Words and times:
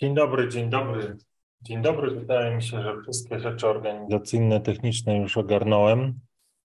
Dzień 0.00 0.14
dobry, 0.14 0.48
dzień 0.48 0.70
dobry. 0.70 1.16
Dzień 1.62 1.82
dobry. 1.82 2.10
Wydaje 2.10 2.56
mi 2.56 2.62
się, 2.62 2.82
że 2.82 3.02
wszystkie 3.02 3.40
rzeczy 3.40 3.66
organizacyjne, 3.66 4.60
techniczne 4.60 5.18
już 5.18 5.36
ogarnąłem, 5.36 6.20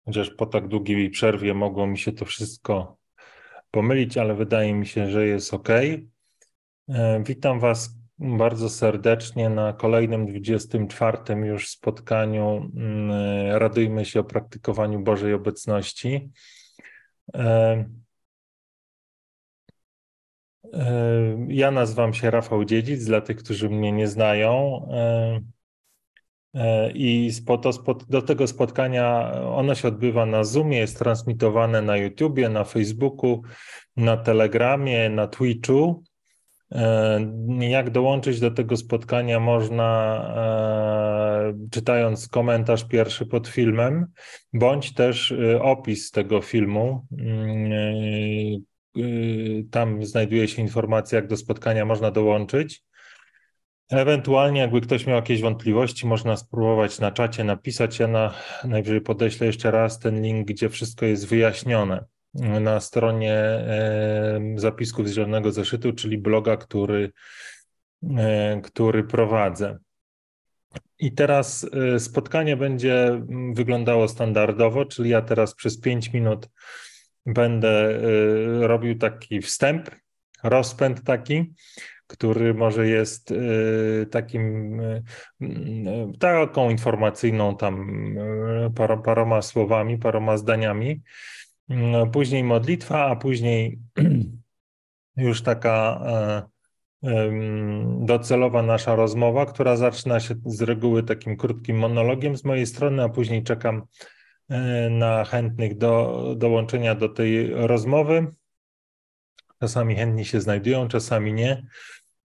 chociaż 0.05 0.31
po 0.31 0.47
tak 0.47 0.69
długiej 0.69 1.11
przerwie 1.11 1.55
mogło 1.55 1.87
mi 1.87 1.99
się 1.99 2.13
to 2.13 2.25
wszystko 2.25 2.97
pomylić, 3.71 4.19
ale 4.19 4.35
wydaje 4.35 4.75
mi 4.75 4.87
się, 4.87 5.11
że 5.11 5.27
jest 5.27 5.55
ok. 5.55 5.69
E, 5.69 7.23
witam 7.27 7.61
Was 7.61 7.97
bardzo 8.19 8.69
serdecznie 8.69 9.49
na 9.51 9.73
kolejnym 9.73 10.27
24 10.27 11.19
już 11.47 11.69
spotkaniu 11.69 12.71
mm, 12.77 13.57
Radujmy 13.57 14.05
się 14.05 14.21
o 14.21 14.25
praktykowaniu 14.25 15.01
Bożej 15.01 15.35
Obecności. 15.35 16.31
E, 20.65 21.47
ja 21.49 21.71
nazywam 21.71 22.15
się 22.15 22.31
Rafał 22.31 22.65
Dziedzic, 22.65 23.05
dla 23.05 23.21
tych, 23.21 23.37
którzy 23.37 23.71
mnie 23.71 23.93
nie 23.93 24.09
znają. 24.09 24.83
E, 24.91 25.41
e, 26.55 26.91
I 26.93 27.31
do 28.09 28.23
tego 28.23 28.47
spotkania 28.47 29.33
ono 29.43 29.75
się 29.75 29.89
odbywa 29.89 30.27
na 30.27 30.45
Zoomie, 30.45 30.79
jest 30.79 30.99
transmitowane 30.99 31.83
na 31.83 31.97
YouTubie, 31.97 32.49
na 32.49 32.65
Facebooku, 32.65 33.43
na 33.97 34.17
Telegramie, 34.17 35.11
na 35.11 35.27
Twitchu. 35.27 36.03
Jak 37.59 37.91
dołączyć 37.91 38.41
do 38.41 38.51
tego 38.51 38.77
spotkania 38.77 39.41
można 39.41 40.23
czytając 41.71 42.29
komentarz 42.29 42.85
pierwszy 42.85 43.27
pod 43.27 43.49
filmem, 43.49 44.07
bądź 44.53 44.95
też 44.95 45.35
opis 45.61 46.11
tego 46.11 46.41
filmu 46.41 47.07
mm, 47.19 48.63
tam 49.71 50.05
znajduje 50.05 50.49
się 50.49 50.63
informacja, 50.63 51.17
jak 51.17 51.27
do 51.27 51.37
spotkania 51.37 51.85
można 51.85 52.11
dołączyć. 52.11 52.83
Ewentualnie, 53.91 54.61
jakby 54.61 54.81
ktoś 54.81 55.07
miał 55.07 55.17
jakieś 55.17 55.41
wątpliwości, 55.41 56.07
można 56.07 56.37
spróbować 56.37 56.99
na 56.99 57.11
czacie 57.11 57.45
napisać. 57.45 57.99
Ja 57.99 58.07
na, 58.09 58.35
najwyżej 58.65 59.01
podeślę 59.01 59.47
jeszcze 59.47 59.71
raz 59.71 59.99
ten 59.99 60.23
link, 60.23 60.49
gdzie 60.49 60.69
wszystko 60.69 61.07
jest 61.07 61.29
wyjaśnione 61.29 62.05
na 62.61 62.81
stronie 62.81 63.65
zapisków 64.57 65.09
z 65.09 65.13
Zielonego 65.13 65.53
Zeszytu, 65.53 65.93
czyli 65.93 66.19
bloga, 66.19 66.57
który, 66.57 67.13
który 68.63 69.05
prowadzę. 69.05 69.79
I 70.99 71.13
teraz 71.13 71.67
e, 71.95 72.01
spotkanie 72.01 72.57
będzie 72.57 73.23
wyglądało 73.55 74.09
standardowo, 74.09 74.85
czyli 74.85 75.11
ja 75.11 75.23
teraz 75.23 75.55
przez 75.55 75.81
5 75.81 76.13
minut 76.13 76.49
będę 77.27 77.91
y, 77.91 78.67
robił 78.67 78.99
taki 78.99 79.41
wstęp, 79.41 79.91
rozpęd 80.43 81.05
taki, 81.05 81.55
który 82.07 82.55
może 82.55 82.89
jest 82.89 83.31
y, 83.31 84.07
takim 84.11 84.81
y, 84.81 85.03
taką 86.19 86.71
informacyjną 86.71 87.57
tam 87.57 87.95
paroma 89.05 89.43
słowami, 89.43 89.99
paroma 89.99 90.37
zdaniami. 90.37 91.03
Później 92.13 92.45
modlitwa, 92.45 93.07
a 93.07 93.17
później 93.17 93.79
już 95.17 95.43
taka 95.43 96.03
docelowa 98.01 98.63
nasza 98.63 98.97
rozmowa, 98.97 99.47
która 99.47 99.77
zaczyna 99.77 100.21
się 100.21 100.35
z 100.47 100.63
reguły 100.63 101.03
takim 101.03 101.37
krótkim 101.37 101.79
monologiem 101.79 102.37
z 102.37 102.45
mojej 102.45 102.67
strony, 102.67 103.03
a 103.03 103.09
później 103.09 103.43
czekam 103.43 103.83
E, 103.83 104.22
na 104.91 105.25
chętnych 105.25 105.79
do 105.79 106.25
dołączenia 106.37 106.95
do 106.95 107.09
tej 107.09 107.51
rozmowy. 107.51 108.27
Czasami 109.61 109.97
chętni 109.97 110.25
się 110.25 110.41
znajdują, 110.41 110.89
czasami 110.89 111.33
nie. 111.33 111.67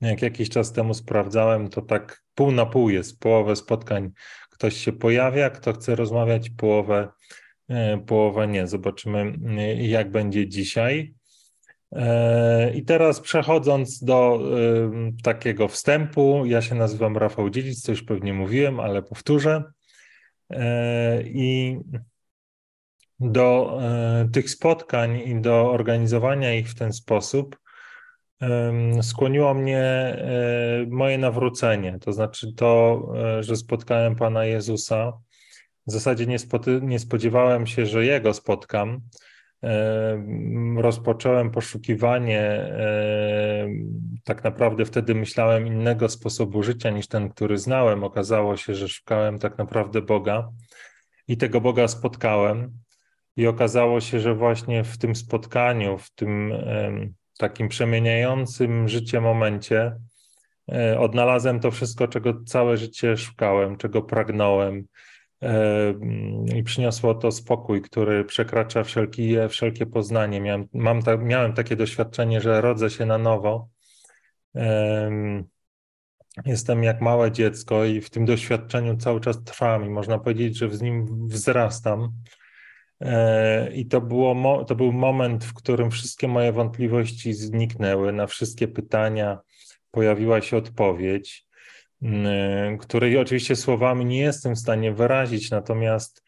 Jak 0.01 0.21
jakiś 0.21 0.49
czas 0.49 0.73
temu 0.73 0.93
sprawdzałem, 0.93 1.69
to 1.69 1.81
tak 1.81 2.23
pół 2.35 2.51
na 2.51 2.65
pół 2.65 2.89
jest. 2.89 3.19
Połowę 3.19 3.55
spotkań 3.55 4.11
ktoś 4.49 4.77
się 4.77 4.91
pojawia, 4.91 5.49
kto 5.49 5.73
chce 5.73 5.95
rozmawiać, 5.95 6.49
połowę, 6.49 7.07
e, 7.69 7.97
połowę 7.97 8.47
nie. 8.47 8.67
Zobaczymy, 8.67 9.33
e, 9.57 9.87
jak 9.87 10.11
będzie 10.11 10.47
dzisiaj. 10.47 11.13
I 12.75 12.83
teraz 12.85 13.21
przechodząc 13.21 14.03
do 14.03 14.39
takiego 15.23 15.67
wstępu, 15.67 16.45
ja 16.45 16.61
się 16.61 16.75
nazywam 16.75 17.17
Rafał 17.17 17.49
Dziedzic, 17.49 17.81
co 17.81 17.91
już 17.91 18.03
pewnie 18.03 18.33
mówiłem, 18.33 18.79
ale 18.79 19.03
powtórzę. 19.03 19.63
I 21.23 21.77
do 23.19 23.79
e, 23.81 24.29
tych 24.33 24.49
spotkań 24.49 25.21
i 25.25 25.41
do 25.41 25.71
organizowania 25.71 26.53
ich 26.53 26.69
w 26.69 26.75
ten 26.75 26.93
sposób 26.93 27.57
skłoniło 29.01 29.53
mnie 29.53 29.81
e, 29.81 30.85
moje 30.89 31.17
nawrócenie. 31.17 31.99
To 31.99 32.13
znaczy 32.13 32.53
to, 32.53 33.01
e, 33.15 33.43
że 33.43 33.55
spotkałem 33.55 34.15
Pana 34.15 34.45
Jezusa. 34.45 35.13
W 35.87 35.91
zasadzie 35.91 36.25
nie, 36.25 36.37
nie 36.81 36.99
spodziewałem 36.99 37.67
się, 37.67 37.85
że 37.85 38.05
Jego 38.05 38.33
spotkam. 38.33 39.01
Rozpocząłem 40.77 41.51
poszukiwanie. 41.51 42.73
Tak 44.23 44.43
naprawdę 44.43 44.85
wtedy 44.85 45.15
myślałem 45.15 45.67
innego 45.67 46.09
sposobu 46.09 46.63
życia 46.63 46.89
niż 46.89 47.07
ten, 47.07 47.29
który 47.29 47.57
znałem. 47.57 48.03
Okazało 48.03 48.57
się, 48.57 48.75
że 48.75 48.87
szukałem 48.87 49.39
tak 49.39 49.57
naprawdę 49.57 50.01
Boga 50.01 50.49
i 51.27 51.37
tego 51.37 51.61
Boga 51.61 51.87
spotkałem. 51.87 52.79
I 53.37 53.47
okazało 53.47 54.01
się, 54.01 54.19
że 54.19 54.35
właśnie 54.35 54.83
w 54.83 54.97
tym 54.97 55.15
spotkaniu, 55.15 55.97
w 55.97 56.11
tym 56.11 56.53
takim 57.37 57.67
przemieniającym 57.67 58.87
życie 58.87 59.21
momencie, 59.21 59.95
e, 60.71 60.99
odnalazłem 60.99 61.59
to 61.59 61.71
wszystko, 61.71 62.07
czego 62.07 62.43
całe 62.43 62.77
życie 62.77 63.17
szukałem, 63.17 63.77
czego 63.77 64.01
pragnąłem. 64.01 64.87
I 66.55 66.63
przyniosło 66.63 67.15
to 67.15 67.31
spokój, 67.31 67.81
który 67.81 68.25
przekracza 68.25 68.83
wszelkie, 68.83 69.49
wszelkie 69.49 69.85
poznanie. 69.85 70.41
Miałem, 70.41 70.67
mam 70.73 71.01
ta, 71.01 71.17
miałem 71.17 71.53
takie 71.53 71.75
doświadczenie, 71.75 72.41
że 72.41 72.61
rodzę 72.61 72.89
się 72.89 73.05
na 73.05 73.17
nowo. 73.17 73.69
Jestem 76.45 76.83
jak 76.83 77.01
małe 77.01 77.31
dziecko 77.31 77.85
i 77.85 78.01
w 78.01 78.09
tym 78.09 78.25
doświadczeniu 78.25 78.97
cały 78.97 79.21
czas 79.21 79.43
trwam 79.43 79.85
i 79.85 79.89
można 79.89 80.19
powiedzieć, 80.19 80.57
że 80.57 80.69
z 80.69 80.81
nim 80.81 81.27
wzrastam. 81.27 82.11
E, 83.01 83.71
I 83.73 83.85
to, 83.85 84.01
było, 84.01 84.65
to 84.65 84.75
był 84.75 84.91
moment, 84.91 85.45
w 85.45 85.53
którym 85.53 85.91
wszystkie 85.91 86.27
moje 86.27 86.51
wątpliwości 86.51 87.33
zniknęły, 87.33 88.13
na 88.13 88.27
wszystkie 88.27 88.67
pytania 88.67 89.39
pojawiła 89.91 90.41
się 90.41 90.57
odpowiedź, 90.57 91.47
której 92.79 93.17
oczywiście 93.17 93.55
słowami 93.55 94.05
nie 94.05 94.19
jestem 94.19 94.55
w 94.55 94.59
stanie 94.59 94.93
wyrazić, 94.93 95.51
natomiast 95.51 96.23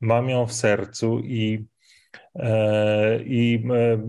mam 0.00 0.28
ją 0.28 0.46
w 0.46 0.52
sercu 0.52 1.18
i, 1.18 1.64
e, 2.34 3.22
i 3.22 3.66
e, 3.70 4.02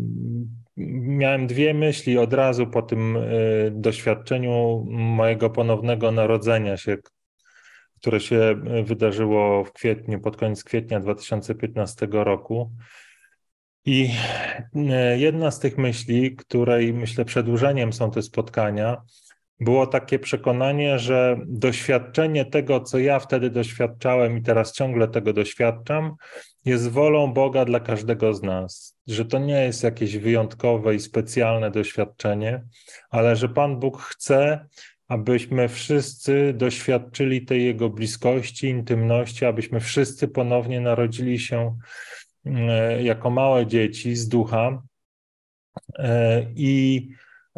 miałem 0.78 1.48
dwie 1.48 1.74
myśli 1.74 2.18
od 2.18 2.34
razu 2.34 2.68
po 2.68 2.82
tym 2.82 3.18
doświadczeniu 3.72 4.86
mojego 4.90 5.50
ponownego 5.50 6.12
narodzenia 6.12 6.78
się, 6.78 6.98
które 7.98 8.20
się 8.20 8.36
e, 8.36 8.84
wydarzyło 8.84 9.64
w 9.64 9.74
kwietniu, 9.74 10.20
pod 10.20 10.38
koniec 10.38 10.64
kwietnia 10.64 11.00
2015 11.00 12.08
roku. 12.12 12.72
I 13.86 14.10
e, 14.76 15.18
jedna 15.18 15.52
z 15.52 15.60
tych 15.60 15.78
myśli, 15.78 16.36
której 16.36 16.94
myślę 16.94 17.26
przedłużeniem 17.26 17.94
są 17.94 18.12
te 18.12 18.22
spotkania, 18.22 19.02
było 19.60 19.88
takie 19.88 20.20
przekonanie, 20.20 21.00
że 21.00 21.38
doświadczenie 21.48 22.46
tego, 22.46 22.80
co 22.80 23.00
ja 23.00 23.20
wtedy 23.20 23.50
doświadczałem 23.50 24.38
i 24.38 24.42
teraz 24.42 24.74
ciągle 24.74 25.08
tego 25.08 25.34
doświadczam, 25.34 26.16
jest 26.66 26.90
wolą 26.90 27.34
Boga 27.34 27.66
dla 27.66 27.80
każdego 27.80 28.34
z 28.34 28.44
nas. 28.44 28.98
Że 29.08 29.26
to 29.26 29.40
nie 29.40 29.64
jest 29.64 29.84
jakieś 29.84 30.18
wyjątkowe 30.18 30.96
i 30.96 31.00
specjalne 31.00 31.72
doświadczenie, 31.72 32.64
ale 33.10 33.36
że 33.36 33.50
Pan 33.50 33.80
Bóg 33.80 34.02
chce, 34.02 34.68
abyśmy 35.08 35.68
wszyscy 35.68 36.54
doświadczyli 36.54 37.46
tej 37.46 37.66
Jego 37.66 37.90
bliskości, 37.90 38.68
intymności, 38.68 39.46
abyśmy 39.46 39.80
wszyscy 39.80 40.28
ponownie 40.28 40.82
narodzili 40.82 41.40
się 41.40 41.78
e, 42.46 43.04
jako 43.04 43.30
małe 43.30 43.68
dzieci 43.68 44.16
z 44.16 44.28
ducha. 44.28 44.82
E, 46.00 46.46
I, 46.56 47.10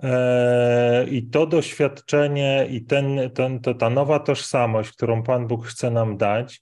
e, 0.03 1.07
i 1.07 1.23
to 1.23 1.47
doświadczenie 1.47 2.67
i 2.71 2.85
ten, 2.85 3.29
ten, 3.33 3.59
to, 3.59 3.73
ta 3.73 3.89
nowa 3.89 4.19
tożsamość, 4.19 4.91
którą 4.91 5.23
Pan 5.23 5.47
Bóg 5.47 5.65
chce 5.65 5.91
nam 5.91 6.17
dać, 6.17 6.61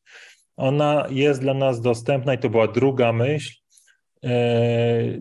ona 0.58 1.08
jest 1.10 1.42
dla 1.42 1.54
nas 1.54 1.82
dostępna 1.82 2.34
i 2.34 2.38
to 2.38 2.50
była 2.50 2.68
druga 2.68 3.14
myśl, 3.14 3.65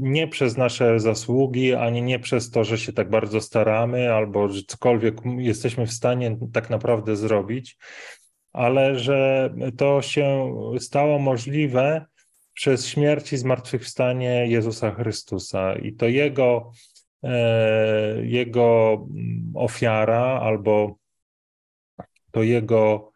nie 0.01 0.29
przez 0.29 0.57
nasze 0.57 1.01
zasługi, 1.01 1.75
ani 1.75 2.03
nie 2.03 2.19
przez 2.19 2.51
to, 2.51 2.65
że 2.65 2.79
się 2.79 2.93
tak 2.93 3.11
bardzo 3.11 3.41
staramy, 3.41 4.13
albo 4.13 4.49
że 4.49 4.63
cokolwiek 4.63 5.17
jesteśmy 5.39 5.87
w 5.87 5.93
stanie 5.93 6.37
tak 6.53 6.71
naprawdę 6.71 7.17
zrobić, 7.17 7.77
ale 8.53 8.99
że 8.99 9.51
to 9.77 10.03
się 10.03 10.55
stało 10.79 11.19
możliwe 11.19 12.07
przez 12.55 12.87
śmierć 12.87 13.33
i 13.33 13.37
zmartwychwstanie 13.37 14.47
Jezusa 14.49 14.91
Chrystusa. 14.91 15.75
I 15.75 15.93
to 15.93 16.07
Jego, 16.07 16.73
e, 17.23 18.27
Jego 18.27 18.99
ofiara 19.55 20.41
albo 20.41 20.97
to 22.35 22.43
jego 22.43 23.13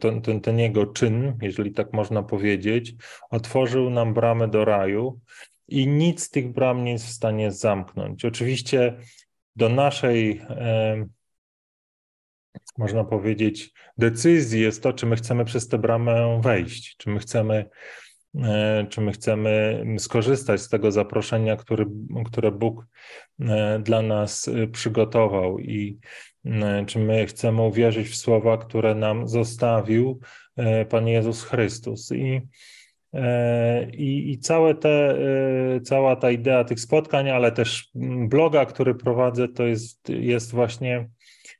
ten, 0.00 0.20
ten, 0.22 0.40
ten 0.40 0.58
jego 0.58 0.86
czyn, 0.86 1.38
jeżeli 1.42 1.72
tak 1.72 1.92
można 1.92 2.22
powiedzieć, 2.22 2.94
otworzył 3.30 3.90
nam 3.90 4.14
bramę 4.14 4.48
do 4.48 4.64
raju 4.64 5.20
i 5.68 5.86
nic 5.86 6.22
z 6.22 6.30
tych 6.30 6.52
bram 6.52 6.84
nie 6.84 6.92
jest 6.92 7.06
w 7.06 7.12
stanie 7.12 7.52
zamknąć. 7.52 8.24
Oczywiście 8.24 8.98
do 9.56 9.68
naszej, 9.68 10.42
można 12.78 13.04
powiedzieć, 13.04 13.72
decyzji 13.98 14.60
jest 14.60 14.82
to, 14.82 14.92
czy 14.92 15.06
my 15.06 15.16
chcemy 15.16 15.44
przez 15.44 15.68
tę 15.68 15.78
bramę 15.78 16.40
wejść, 16.42 16.96
czy 16.96 17.10
my 17.10 17.18
chcemy, 17.18 17.68
czy 18.88 19.00
my 19.00 19.12
chcemy 19.12 19.84
skorzystać 19.98 20.60
z 20.60 20.68
tego 20.68 20.92
zaproszenia, 20.92 21.56
który, 21.56 21.86
które 22.26 22.52
Bóg 22.52 22.86
e, 23.40 23.78
dla 23.78 24.02
nas 24.02 24.48
e, 24.48 24.66
przygotował 24.66 25.58
i 25.58 25.98
czy 26.86 26.98
my 26.98 27.26
chcemy 27.26 27.62
uwierzyć 27.62 28.08
w 28.08 28.16
słowa, 28.16 28.58
które 28.58 28.94
nam 28.94 29.28
zostawił 29.28 30.20
Pan 30.88 31.08
Jezus 31.08 31.42
Chrystus. 31.42 32.12
I 32.12 32.42
E, 33.16 33.90
I, 33.90 34.32
I, 34.32 34.38
całe 34.38 34.74
te, 34.74 35.18
e, 35.76 35.80
cała 35.80 36.16
ta 36.16 36.30
idea 36.30 36.64
tych 36.64 36.80
spotkań, 36.80 37.30
ale 37.30 37.52
też 37.52 37.90
bloga, 38.28 38.64
który 38.64 38.94
prowadzę, 38.94 39.48
to 39.48 39.66
jest, 39.66 40.08
jest 40.08 40.50
właśnie 40.50 41.08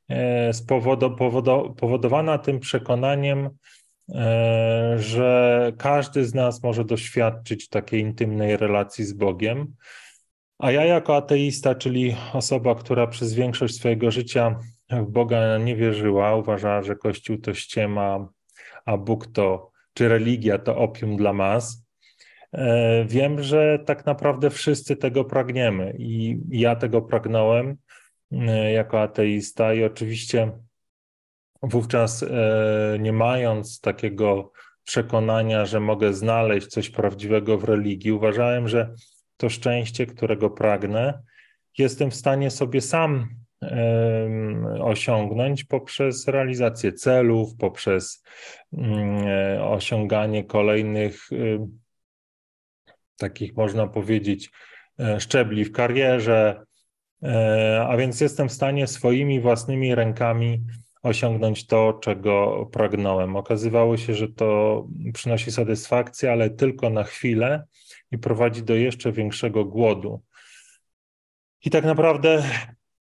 e, 0.09 0.53
spowodo, 0.53 1.09
powodo, 1.09 1.75
powodowana 1.77 2.37
tym 2.37 2.59
przekonaniem, 2.59 3.49
że 4.97 5.71
każdy 5.77 6.25
z 6.25 6.33
nas 6.33 6.63
może 6.63 6.85
doświadczyć 6.85 7.69
takiej 7.69 8.01
intymnej 8.01 8.57
relacji 8.57 9.05
z 9.05 9.13
Bogiem. 9.13 9.73
A 10.59 10.71
ja, 10.71 10.85
jako 10.85 11.15
ateista, 11.15 11.75
czyli 11.75 12.15
osoba, 12.33 12.75
która 12.75 13.07
przez 13.07 13.33
większość 13.33 13.75
swojego 13.75 14.11
życia 14.11 14.59
w 14.89 15.11
Boga 15.11 15.57
nie 15.57 15.75
wierzyła, 15.75 16.35
uważała, 16.35 16.81
że 16.81 16.95
Kościół 16.95 17.37
to 17.37 17.53
ściema, 17.53 18.27
a 18.85 18.97
Bóg 18.97 19.27
to 19.27 19.71
czy 19.93 20.07
religia 20.07 20.57
to 20.57 20.77
opium 20.77 21.17
dla 21.17 21.33
mas. 21.33 21.85
E, 22.53 23.05
wiem, 23.05 23.43
że 23.43 23.79
tak 23.85 24.05
naprawdę 24.05 24.49
wszyscy 24.49 24.95
tego 24.95 25.25
pragniemy 25.25 25.95
i 25.99 26.39
ja 26.49 26.75
tego 26.75 27.01
pragnąłem 27.01 27.77
e, 28.31 28.71
jako 28.71 29.01
ateista 29.01 29.73
i 29.73 29.83
oczywiście 29.83 30.51
wówczas 31.63 32.23
e, 32.23 32.97
nie 32.99 33.13
mając 33.13 33.81
takiego 33.81 34.51
przekonania, 34.83 35.65
że 35.65 35.79
mogę 35.79 36.13
znaleźć 36.13 36.67
coś 36.67 36.89
prawdziwego 36.89 37.57
w 37.57 37.63
religii, 37.63 38.11
uważałem, 38.11 38.67
że 38.67 38.93
to 39.37 39.49
szczęście, 39.49 40.05
którego 40.05 40.49
pragnę, 40.49 41.21
jestem 41.77 42.11
w 42.11 42.15
stanie 42.15 42.51
sobie 42.51 42.81
sam 42.81 43.29
osiągnąć 44.79 45.63
poprzez 45.63 46.27
realizację 46.27 46.93
celów, 46.93 47.55
poprzez 47.55 48.23
mm, 48.73 49.27
e, 49.27 49.63
osiąganie 49.63 50.43
kolejnych 50.43 51.29
takich, 53.17 53.55
można 53.55 53.87
powiedzieć, 53.87 54.51
e, 54.99 55.19
szczebli 55.19 55.65
w 55.65 55.71
karierze. 55.71 56.63
A 57.87 57.97
więc 57.97 58.21
jestem 58.21 58.49
w 58.49 58.53
stanie 58.53 58.87
swoimi 58.87 59.39
własnymi 59.39 59.95
rękami 59.95 60.63
osiągnąć 61.07 61.67
to, 61.67 61.93
czego 61.93 62.65
pragnąłem. 62.71 63.35
Okazywało 63.35 63.97
się, 63.97 64.13
że 64.13 64.27
to 64.27 64.87
przynosi 65.13 65.51
satysfakcję, 65.51 66.31
ale 66.31 66.49
tylko 66.49 66.89
na 66.89 67.03
chwilę 67.03 67.65
i 68.11 68.17
prowadzi 68.17 68.63
do 68.63 68.75
jeszcze 68.75 69.11
większego 69.11 69.65
głodu. 69.65 70.21
I 71.65 71.69
tak 71.69 71.85
naprawdę 71.85 72.43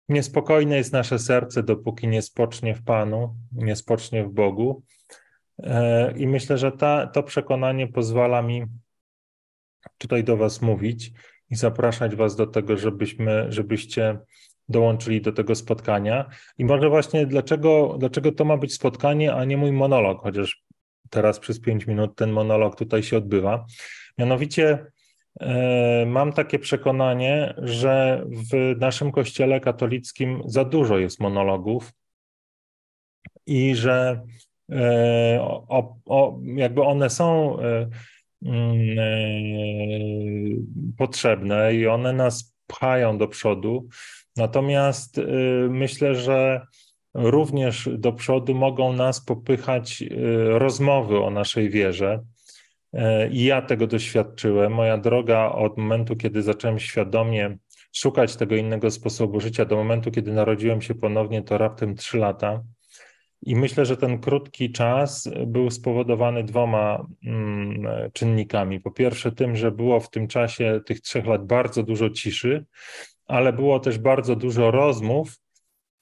Niespokojne 0.09 0.77
jest 0.77 0.93
nasze 0.93 1.19
serce, 1.19 1.63
dopóki 1.63 2.07
nie 2.07 2.21
spocznie 2.21 2.75
w 2.75 2.83
Panu, 2.83 3.35
nie 3.51 3.75
spocznie 3.75 4.23
w 4.23 4.29
Bogu. 4.29 4.83
E, 5.59 6.13
I 6.17 6.27
myślę, 6.27 6.57
że 6.57 6.71
ta, 6.71 7.07
to 7.07 7.23
przekonanie 7.23 7.87
pozwala 7.87 8.41
mi 8.41 8.65
tutaj 9.97 10.23
do 10.23 10.37
Was 10.37 10.61
mówić 10.61 11.11
i 11.49 11.55
zapraszać 11.55 12.15
Was 12.15 12.35
do 12.35 12.47
tego, 12.47 12.77
żebyśmy, 12.77 13.45
żebyście 13.51 14.19
dołączyli 14.69 15.21
do 15.21 15.31
tego 15.31 15.55
spotkania. 15.55 16.29
I 16.57 16.65
może 16.65 16.89
właśnie 16.89 17.25
dlaczego, 17.25 17.95
dlaczego 17.99 18.31
to 18.31 18.45
ma 18.45 18.57
być 18.57 18.73
spotkanie, 18.73 19.33
a 19.33 19.45
nie 19.45 19.57
mój 19.57 19.71
monolog, 19.71 20.21
chociaż 20.21 20.63
teraz 21.09 21.39
przez 21.39 21.59
pięć 21.59 21.87
minut 21.87 22.15
ten 22.15 22.31
monolog 22.31 22.75
tutaj 22.75 23.03
się 23.03 23.17
odbywa. 23.17 23.65
Mianowicie 24.17 24.85
E, 25.39 26.05
mam 26.07 26.33
takie 26.33 26.59
przekonanie, 26.59 27.53
że 27.57 28.23
w 28.51 28.79
naszym 28.79 29.11
kościele 29.11 29.59
katolickim 29.59 30.41
za 30.45 30.65
dużo 30.65 30.97
jest 30.97 31.19
monologów 31.19 31.93
i 33.45 33.75
że 33.75 34.21
e, 34.71 35.41
o, 35.41 35.97
o, 36.05 36.39
jakby 36.43 36.81
one 36.81 37.09
są 37.09 37.57
e, 37.59 37.89
mm, 38.45 38.97
potrzebne 40.97 41.75
i 41.75 41.87
one 41.87 42.13
nas 42.13 42.55
pchają 42.67 43.17
do 43.17 43.27
przodu. 43.27 43.87
Natomiast 44.37 45.21
myślę, 45.69 46.15
że 46.15 46.67
również 47.13 47.89
do 47.97 48.13
przodu 48.13 48.55
mogą 48.55 48.93
nas 48.93 49.25
popychać 49.25 50.03
rozmowy 50.49 51.19
o 51.19 51.29
naszej 51.29 51.69
wierze 51.69 52.19
E, 52.93 53.29
I 53.29 53.43
ja 53.43 53.61
tego 53.61 53.87
doświadczyłem. 53.87 54.73
Moja 54.73 54.97
droga 54.97 55.51
od 55.51 55.77
momentu, 55.77 56.15
kiedy 56.15 56.41
zacząłem 56.41 56.79
świadomie 56.79 57.57
szukać 57.93 58.35
tego 58.35 58.55
innego 58.55 58.91
sposobu 58.91 59.39
życia, 59.39 59.65
do 59.65 59.75
momentu, 59.75 60.11
kiedy 60.11 60.33
narodziłem 60.33 60.81
się 60.81 60.95
ponownie, 60.95 61.41
to 61.41 61.57
raptem 61.57 61.95
trzy 61.95 62.17
lata. 62.17 62.63
I 63.41 63.55
myślę, 63.55 63.85
że 63.85 63.97
ten 63.97 64.19
krótki 64.19 64.71
czas 64.71 65.29
był 65.47 65.71
spowodowany 65.71 66.43
dwoma 66.43 67.05
mm, 67.25 68.11
czynnikami. 68.13 68.79
Po 68.79 68.91
pierwsze, 68.91 69.31
tym, 69.31 69.55
że 69.55 69.71
było 69.71 69.99
w 69.99 70.09
tym 70.09 70.27
czasie 70.27 70.81
tych 70.85 71.01
trzech 71.01 71.25
lat 71.25 71.45
bardzo 71.45 71.83
dużo 71.83 72.09
ciszy, 72.09 72.65
ale 73.27 73.53
było 73.53 73.79
też 73.79 73.97
bardzo 73.97 74.35
dużo 74.35 74.71
rozmów, 74.71 75.37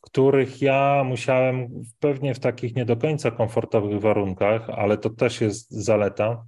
których 0.01 0.61
ja 0.61 1.03
musiałem 1.05 1.67
pewnie 1.99 2.33
w 2.33 2.39
takich 2.39 2.75
nie 2.75 2.85
do 2.85 2.97
końca 2.97 3.31
komfortowych 3.31 4.01
warunkach, 4.01 4.69
ale 4.69 4.97
to 4.97 5.09
też 5.09 5.41
jest 5.41 5.71
zaleta, 5.71 6.45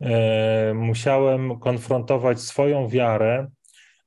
E, 0.00 0.74
musiałem 0.74 1.58
konfrontować 1.58 2.40
swoją 2.40 2.88
wiarę 2.88 3.48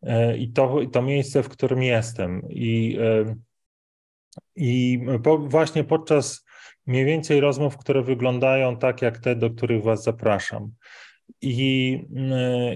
e, 0.03 0.37
i 0.37 0.51
to, 0.51 0.79
to 0.91 1.01
miejsce, 1.01 1.43
w 1.43 1.49
którym 1.49 1.83
jestem. 1.83 2.41
I, 2.49 2.97
e, 3.01 3.35
i 4.55 4.99
po, 5.23 5.37
właśnie 5.37 5.83
podczas 5.83 6.45
mniej 6.85 7.05
więcej 7.05 7.39
rozmów, 7.39 7.77
które 7.77 8.03
wyglądają 8.03 8.77
tak 8.77 9.01
jak 9.01 9.17
te, 9.17 9.35
do 9.35 9.49
których 9.49 9.83
Was 9.83 10.03
zapraszam. 10.03 10.71
I, 11.41 11.99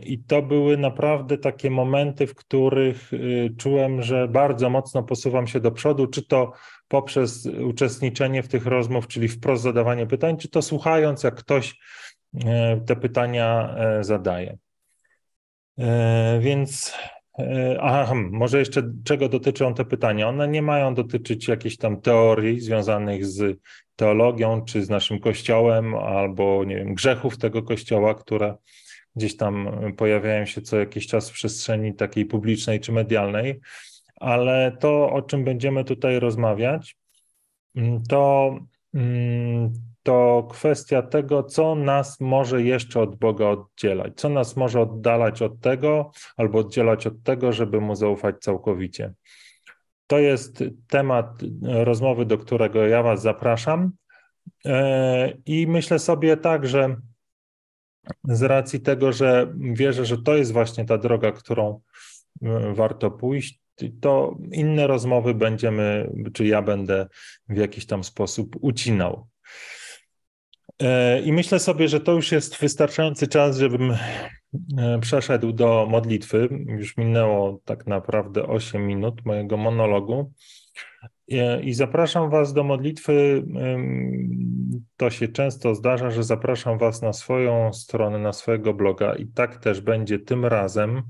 I 0.03 0.19
to 0.19 0.41
były 0.41 0.77
naprawdę 0.77 1.38
takie 1.38 1.69
momenty, 1.69 2.27
w 2.27 2.36
których 2.36 3.12
czułem, 3.57 4.01
że 4.01 4.27
bardzo 4.27 4.69
mocno 4.69 5.03
posuwam 5.03 5.48
się 5.48 5.60
do 5.60 5.72
przodu, 5.72 6.07
czy 6.07 6.27
to 6.27 6.51
poprzez 6.88 7.45
uczestniczenie 7.45 8.43
w 8.43 8.48
tych 8.48 8.65
rozmów, 8.65 9.07
czyli 9.07 9.27
wprost 9.27 9.63
zadawanie 9.63 10.07
pytań, 10.07 10.38
czy 10.38 10.50
to 10.50 10.62
słuchając, 10.62 11.24
jak 11.24 11.36
ktoś 11.36 11.75
E, 12.43 12.81
te 12.86 12.95
pytania 12.95 13.75
e, 13.77 14.03
zadaję. 14.03 14.57
E, 15.79 16.39
więc, 16.41 16.93
aha, 17.81 18.05
hmm, 18.05 18.29
może 18.31 18.60
jeszcze 18.60 18.91
czego 19.03 19.29
dotyczą 19.29 19.74
te 19.74 19.86
pytania? 19.86 20.27
One 20.27 20.48
nie 20.48 20.62
mają 20.62 20.93
dotyczyć 20.93 21.48
jakichś 21.48 21.77
tam 21.77 22.01
teorii 22.01 22.60
związanych 22.60 23.25
z 23.25 23.60
teologią, 23.95 24.61
czy 24.61 24.83
z 24.85 24.89
naszym 24.89 25.19
kościołem, 25.19 25.95
albo 25.95 26.63
nie 26.63 26.75
wiem, 26.75 26.93
grzechów 26.93 27.37
tego 27.37 27.63
kościoła, 27.63 28.13
które 28.13 28.55
gdzieś 29.15 29.37
tam 29.37 29.69
pojawiają 29.97 30.45
się 30.45 30.61
co 30.61 30.77
jakiś 30.77 31.07
czas 31.07 31.29
w 31.29 31.33
przestrzeni 31.33 31.95
takiej 31.95 32.25
publicznej 32.25 32.79
czy 32.79 32.91
medialnej, 32.91 33.59
ale 34.15 34.77
to, 34.79 35.09
o 35.09 35.21
czym 35.21 35.43
będziemy 35.43 35.83
tutaj 35.83 36.19
rozmawiać, 36.19 36.95
mm, 37.75 38.03
to 38.03 38.55
mm, 38.93 39.73
to 40.05 40.47
kwestia 40.51 41.01
tego, 41.01 41.43
co 41.43 41.75
nas 41.75 42.19
może 42.19 42.63
jeszcze 42.63 43.01
od 43.01 43.15
Boga 43.15 43.45
oddzielać, 43.45 44.13
co 44.15 44.29
nas 44.29 44.55
może 44.55 44.81
oddalać 44.81 45.41
od 45.41 45.59
tego 45.59 46.11
albo 46.37 46.59
oddzielać 46.59 47.07
od 47.07 47.23
tego, 47.23 47.53
żeby 47.53 47.81
mu 47.81 47.95
zaufać 47.95 48.35
całkowicie. 48.39 49.13
To 50.07 50.19
jest 50.19 50.63
temat 50.88 51.39
rozmowy, 51.62 52.25
do 52.25 52.38
którego 52.38 52.88
ja 52.88 53.03
Was 53.03 53.21
zapraszam. 53.21 53.91
E, 54.65 55.33
I 55.45 55.67
myślę 55.67 56.00
sobie 56.00 56.38
tak, 56.38 56.67
że 56.67 56.95
z 58.24 58.41
racji 58.41 58.79
tego, 58.79 59.12
że 59.12 59.53
wierzę, 59.57 60.05
że 60.05 60.17
to 60.17 60.35
jest 60.35 60.51
właśnie 60.51 60.85
ta 60.85 60.97
droga, 60.97 61.31
którą 61.31 61.81
e, 62.41 62.74
warto 62.74 63.12
pójść, 63.12 63.59
to 64.01 64.38
inne 64.51 64.88
rozmowy 64.88 65.33
będziemy, 65.33 66.12
czy 66.33 66.45
ja 66.45 66.62
będę 66.62 67.07
w 67.50 67.57
jakiś 67.57 67.85
tam 67.85 68.03
sposób 68.03 68.55
ucinał. 68.62 69.27
E, 70.82 71.22
I 71.22 71.34
myślę 71.34 71.60
sobie, 71.60 71.88
że 71.88 72.00
to 72.00 72.12
już 72.12 72.32
jest 72.32 72.58
wystarczający 72.58 73.27
czas, 73.27 73.58
żebym 73.58 73.91
e, 73.91 75.00
przeszedł 75.01 75.51
do 75.51 75.88
modlitwy. 75.89 76.50
Już 76.67 76.98
minęło 76.98 77.60
tak 77.65 77.88
naprawdę 77.88 78.48
8 78.48 78.88
minut 78.88 79.25
mojego 79.25 79.58
monologu. 79.58 80.34
E, 81.32 81.62
I 81.63 81.74
zapraszam 81.74 82.29
Was 82.29 82.53
do 82.53 82.63
modlitwy. 82.63 83.44
To 84.98 85.10
się 85.10 85.27
często 85.27 85.75
zdarza, 85.75 86.10
że 86.10 86.24
zapraszam 86.24 86.77
Was 86.77 87.01
na 87.01 87.13
swoją 87.13 87.74
stronę, 87.74 88.20
na 88.20 88.34
swojego 88.34 88.74
bloga, 88.74 89.15
i 89.15 89.27
tak 89.27 89.58
też 89.58 89.82
będzie 89.82 90.20
tym 90.20 90.46
razem. 90.46 91.03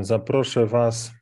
Zaproszę 0.00 0.66
Was 0.66 1.19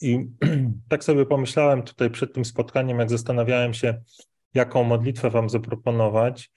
I 0.00 0.26
tak 0.88 1.04
sobie 1.04 1.26
pomyślałem 1.26 1.82
tutaj 1.82 2.10
przed 2.10 2.34
tym 2.34 2.44
spotkaniem, 2.44 2.98
jak 2.98 3.10
zastanawiałem 3.10 3.74
się, 3.74 4.02
jaką 4.54 4.84
modlitwę 4.84 5.30
Wam 5.30 5.50
zaproponować, 5.50 6.50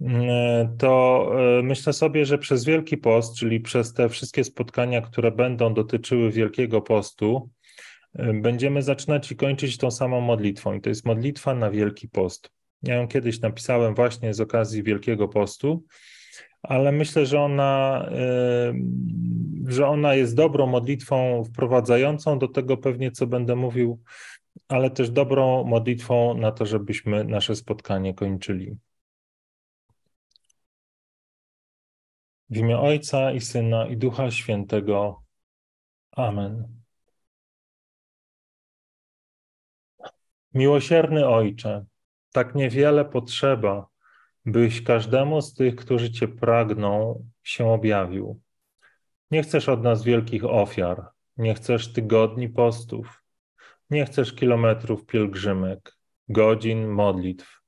eee, 0.00 0.68
to 0.78 1.26
eee, 1.38 1.62
myślę 1.62 1.92
sobie, 1.92 2.26
że 2.26 2.38
przez 2.38 2.64
Wielki 2.64 2.96
Post, 2.96 3.36
czyli 3.36 3.60
przez 3.60 3.92
te 3.92 4.08
wszystkie 4.08 4.44
spotkania, 4.44 5.00
które 5.00 5.32
będą 5.32 5.74
dotyczyły 5.74 6.30
Wielkiego 6.32 6.82
Postu, 6.82 7.50
będziemy 8.34 8.82
zaczynać 8.82 9.32
i 9.32 9.36
kończyć 9.36 9.76
tą 9.76 9.90
samą 9.90 10.20
modlitwą. 10.20 10.74
I 10.74 10.80
to 10.80 10.88
jest 10.88 11.04
modlitwa 11.04 11.54
na 11.54 11.70
Wielki 11.70 12.08
Post. 12.08 12.50
Ja 12.82 12.94
ją 12.94 13.08
kiedyś 13.08 13.40
napisałem 13.40 13.94
właśnie 13.94 14.34
z 14.34 14.40
okazji 14.40 14.82
Wielkiego 14.82 15.28
Postu 15.28 15.84
ale 16.68 16.92
myślę, 16.92 17.26
że 17.26 17.40
ona, 17.40 18.08
że 19.66 19.88
ona 19.88 20.14
jest 20.14 20.36
dobrą 20.36 20.66
modlitwą 20.66 21.44
wprowadzającą 21.44 22.38
do 22.38 22.48
tego 22.48 22.76
pewnie, 22.76 23.10
co 23.10 23.26
będę 23.26 23.56
mówił, 23.56 24.02
ale 24.68 24.90
też 24.90 25.10
dobrą 25.10 25.64
modlitwą 25.64 26.36
na 26.36 26.52
to, 26.52 26.66
żebyśmy 26.66 27.24
nasze 27.24 27.56
spotkanie 27.56 28.14
kończyli. 28.14 28.76
W 32.50 32.56
imię 32.56 32.78
Ojca 32.78 33.32
i 33.32 33.40
Syna 33.40 33.86
i 33.86 33.96
Ducha 33.96 34.30
Świętego. 34.30 35.22
Amen. 36.12 36.68
Miłosierny 40.54 41.28
Ojcze, 41.28 41.84
tak 42.32 42.54
niewiele 42.54 43.04
potrzeba, 43.04 43.86
byś 44.46 44.82
każdemu 44.82 45.42
z 45.42 45.54
tych, 45.54 45.76
którzy 45.76 46.10
Cię 46.10 46.28
pragną, 46.28 47.24
się 47.42 47.70
objawił. 47.70 48.40
Nie 49.30 49.42
chcesz 49.42 49.68
od 49.68 49.82
nas 49.82 50.04
wielkich 50.04 50.44
ofiar, 50.44 51.08
nie 51.36 51.54
chcesz 51.54 51.92
tygodni 51.92 52.48
postów, 52.48 53.22
nie 53.90 54.06
chcesz 54.06 54.32
kilometrów 54.32 55.06
pielgrzymek, 55.06 55.96
godzin 56.28 56.88
modlitw, 56.88 57.60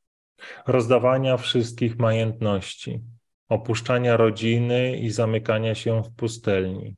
rozdawania 0.67 1.37
wszystkich 1.37 1.99
majątności, 1.99 3.01
opuszczania 3.49 4.17
rodziny 4.17 4.97
i 4.97 5.11
zamykania 5.11 5.75
się 5.75 6.03
w 6.03 6.15
pustelni, 6.17 6.97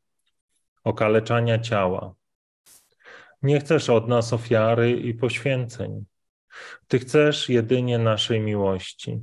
okaleczania 0.85 1.59
ciała. 1.59 2.15
Nie 3.43 3.61
chcesz 3.61 3.91
od 3.91 4.09
nas 4.09 4.33
ofiary 4.33 4.91
i 4.93 5.15
poświęceń. 5.15 6.05
Ty 6.89 6.99
chcesz 6.99 7.49
jedynie 7.49 7.99
naszej 7.99 8.41
miłości 8.41 9.21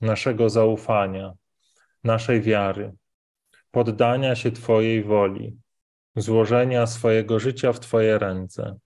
naszego 0.00 0.50
zaufania, 0.50 1.32
naszej 2.04 2.40
wiary, 2.40 2.92
poddania 3.70 4.34
się 4.36 4.52
Twojej 4.52 5.04
woli, 5.04 5.56
złożenia 6.16 6.86
swojego 6.86 7.40
życia 7.40 7.72
w 7.72 7.80
Twoje 7.80 8.18
ręce. 8.18 8.78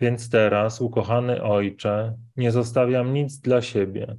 Więc 0.00 0.30
teraz, 0.30 0.80
ukochany 0.80 1.42
Ojcze, 1.42 2.16
nie 2.36 2.52
zostawiam 2.52 3.14
nic 3.14 3.38
dla 3.38 3.62
siebie. 3.62 4.16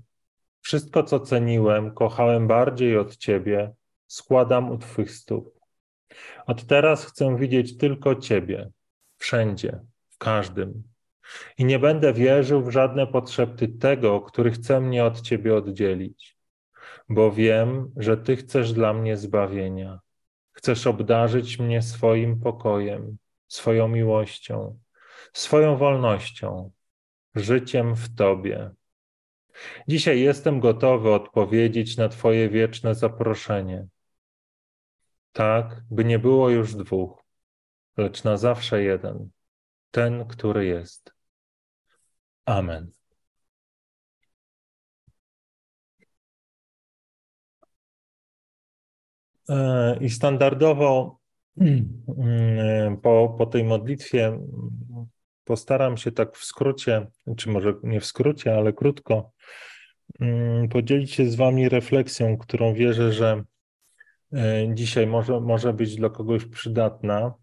Wszystko, 0.62 1.04
co 1.04 1.20
ceniłem, 1.20 1.94
kochałem 1.94 2.48
bardziej 2.48 2.98
od 2.98 3.18
Ciebie, 3.18 3.74
składam 4.08 4.72
u 4.72 4.78
Twych 4.78 5.12
stóp. 5.12 5.60
Od 6.46 6.66
teraz 6.66 7.06
chcę 7.06 7.38
widzieć 7.38 7.78
tylko 7.78 8.16
Ciebie, 8.16 8.70
wszędzie, 9.18 9.80
w 10.10 10.18
każdym, 10.18 10.93
i 11.58 11.66
nie 11.66 11.80
będę 11.80 12.14
wierzył 12.14 12.64
w 12.64 12.72
żadne 12.72 13.08
potrzeby 13.08 13.68
tego, 13.68 14.22
który 14.22 14.52
chce 14.52 14.82
mnie 14.82 15.06
od 15.06 15.22
Ciebie 15.22 15.56
oddzielić, 15.56 16.38
bo 17.10 17.32
wiem, 17.32 17.92
że 17.98 18.18
Ty 18.18 18.36
chcesz 18.36 18.74
dla 18.74 18.94
mnie 18.94 19.18
zbawienia. 19.18 20.00
Chcesz 20.52 20.88
obdarzyć 20.88 21.60
mnie 21.60 21.82
swoim 21.82 22.40
pokojem, 22.40 23.18
swoją 23.48 23.88
miłością, 23.88 24.80
swoją 25.34 25.78
wolnością, 25.78 26.72
życiem 27.36 27.96
w 27.96 28.16
Tobie. 28.16 28.72
Dzisiaj 29.88 30.20
jestem 30.20 30.60
gotowy 30.60 31.14
odpowiedzieć 31.14 31.98
na 31.98 32.10
Twoje 32.10 32.50
wieczne 32.50 32.96
zaproszenie. 32.96 33.88
Tak, 35.32 35.82
by 35.92 36.06
nie 36.06 36.20
było 36.20 36.50
już 36.50 36.76
dwóch, 36.76 37.24
lecz 37.98 38.24
na 38.24 38.38
zawsze 38.38 38.84
jeden, 38.84 39.30
ten, 39.92 40.28
który 40.28 40.66
jest. 40.66 41.13
Amen. 42.46 42.94
E, 49.50 49.98
I 50.02 50.10
standardowo 50.10 51.20
mm, 51.58 52.98
po, 53.02 53.36
po 53.38 53.46
tej 53.46 53.64
modlitwie 53.64 54.40
postaram 55.44 55.98
się 55.98 56.12
tak 56.12 56.38
w 56.38 56.44
skrócie, 56.44 57.08
czy 57.38 57.50
może 57.50 57.74
nie 57.84 58.00
w 58.00 58.06
skrócie, 58.06 58.56
ale 58.56 58.74
krótko, 58.74 59.32
mm, 60.20 60.70
podzielić 60.70 61.12
się 61.12 61.30
z 61.30 61.36
Wami 61.36 61.70
refleksją, 61.70 62.38
którą 62.38 62.74
wierzę, 62.74 63.12
że 63.14 63.44
e, 64.34 64.76
dzisiaj 64.76 65.08
może, 65.08 65.40
może 65.40 65.74
być 65.74 65.96
dla 65.96 66.10
kogoś 66.10 66.46
przydatna. 66.46 67.34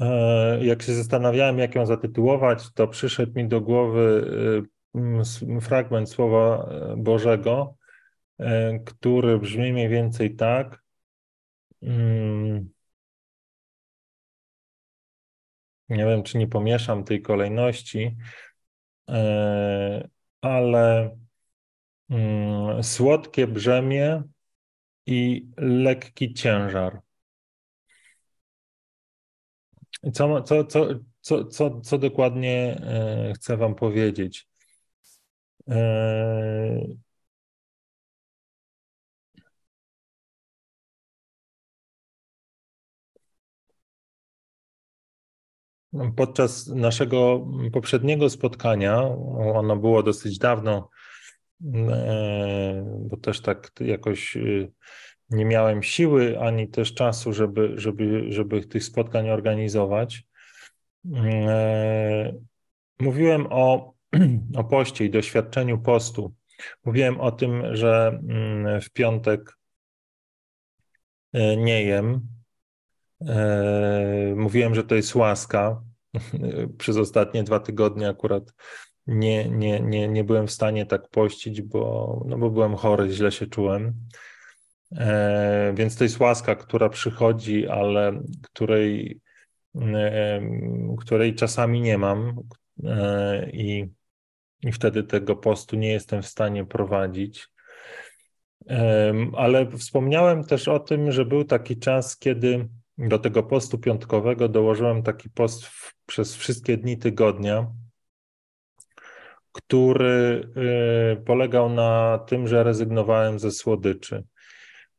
E, 0.00 0.64
jak 0.64 0.82
się 0.82 0.94
zastanawiałem, 0.94 1.58
jak 1.58 1.74
ją 1.74 1.86
zatytułować, 1.86 2.72
to 2.72 2.88
przyszedł 2.88 3.32
mi 3.34 3.48
do 3.48 3.60
głowy 3.60 4.30
e, 4.94 5.60
fragment 5.60 6.10
Słowa 6.10 6.68
e, 6.70 6.96
Bożego, 6.96 7.76
który 8.86 9.38
brzmi 9.38 9.72
mniej 9.72 9.88
więcej 9.88 10.36
tak. 10.36 10.82
Mm, 11.82 12.68
nie 15.88 16.04
wiem, 16.04 16.22
czy 16.22 16.38
nie 16.38 16.46
pomieszam 16.46 17.04
tej 17.04 17.22
kolejności, 17.22 18.16
ale 20.40 21.16
mm, 22.10 22.82
słodkie 22.82 23.46
brzemię 23.46 24.22
i 25.06 25.48
lekki 25.56 26.34
ciężar. 26.34 27.05
Co, 30.14 30.42
co, 30.42 30.64
co, 30.64 30.86
co, 31.20 31.44
co, 31.44 31.80
co 31.80 31.98
dokładnie 31.98 32.78
e, 32.82 33.32
chcę 33.36 33.56
Wam 33.56 33.74
powiedzieć? 33.74 34.48
E, 35.68 36.96
podczas 46.16 46.66
naszego 46.66 47.46
poprzedniego 47.72 48.30
spotkania, 48.30 49.02
ono 49.54 49.76
było 49.76 50.02
dosyć 50.02 50.38
dawno, 50.38 50.90
e, 51.74 52.84
bo 53.10 53.16
też 53.16 53.40
tak 53.40 53.70
jakoś 53.80 54.38
nie 55.30 55.44
miałem 55.44 55.82
siły 55.82 56.40
ani 56.40 56.68
też 56.68 56.94
czasu, 56.94 57.32
żeby, 57.32 57.72
żeby, 57.76 58.32
żeby 58.32 58.66
tych 58.66 58.84
spotkań 58.84 59.30
organizować. 59.30 60.24
E, 61.14 62.32
mówiłem 63.00 63.46
o, 63.50 63.94
o 64.60 64.64
poście 64.64 65.04
i 65.04 65.10
doświadczeniu 65.10 65.78
postu. 65.78 66.34
Mówiłem 66.84 67.20
o 67.20 67.32
tym, 67.32 67.76
że 67.76 68.20
mm, 68.28 68.80
w 68.80 68.90
piątek 68.90 69.58
e, 71.32 71.56
nie 71.56 71.84
jem. 71.84 72.20
E, 73.20 74.34
mówiłem, 74.36 74.74
że 74.74 74.84
to 74.84 74.94
jest 74.94 75.14
łaska. 75.14 75.82
Przez 76.78 76.96
ostatnie 76.96 77.42
dwa 77.42 77.60
tygodnie 77.60 78.08
akurat 78.08 78.52
nie, 79.06 79.48
nie, 79.48 79.80
nie, 79.80 80.08
nie 80.08 80.24
byłem 80.24 80.46
w 80.46 80.52
stanie 80.52 80.86
tak 80.86 81.08
pościć, 81.08 81.62
bo, 81.62 82.22
no 82.26 82.38
bo 82.38 82.50
byłem 82.50 82.76
chory, 82.76 83.10
źle 83.10 83.32
się 83.32 83.46
czułem. 83.46 83.94
E, 84.96 85.72
więc 85.76 85.96
to 85.96 86.04
jest 86.04 86.20
łaska, 86.20 86.54
która 86.54 86.88
przychodzi, 86.88 87.68
ale 87.68 88.22
której, 88.42 89.20
e, 89.74 90.40
której 90.98 91.34
czasami 91.34 91.80
nie 91.80 91.98
mam 91.98 92.40
e, 92.84 93.50
i, 93.50 93.86
i 94.62 94.72
wtedy 94.72 95.02
tego 95.02 95.36
postu 95.36 95.76
nie 95.76 95.92
jestem 95.92 96.22
w 96.22 96.26
stanie 96.26 96.64
prowadzić. 96.64 97.48
Ale 99.36 99.70
wspomniałem 99.70 100.44
też 100.44 100.68
o 100.68 100.78
tym, 100.78 101.12
że 101.12 101.24
był 101.24 101.44
taki 101.44 101.78
czas, 101.78 102.18
kiedy 102.18 102.68
do 102.98 103.18
tego 103.18 103.42
postu 103.42 103.78
piątkowego 103.78 104.48
dołożyłem 104.48 105.02
taki 105.02 105.30
post 105.30 105.66
w, 105.66 105.94
przez 106.06 106.36
wszystkie 106.36 106.76
dni 106.76 106.98
tygodnia, 106.98 107.66
który 109.52 110.48
polegał 111.26 111.70
na 111.70 112.18
tym, 112.28 112.48
że 112.48 112.64
rezygnowałem 112.64 113.38
ze 113.38 113.50
słodyczy. 113.50 114.24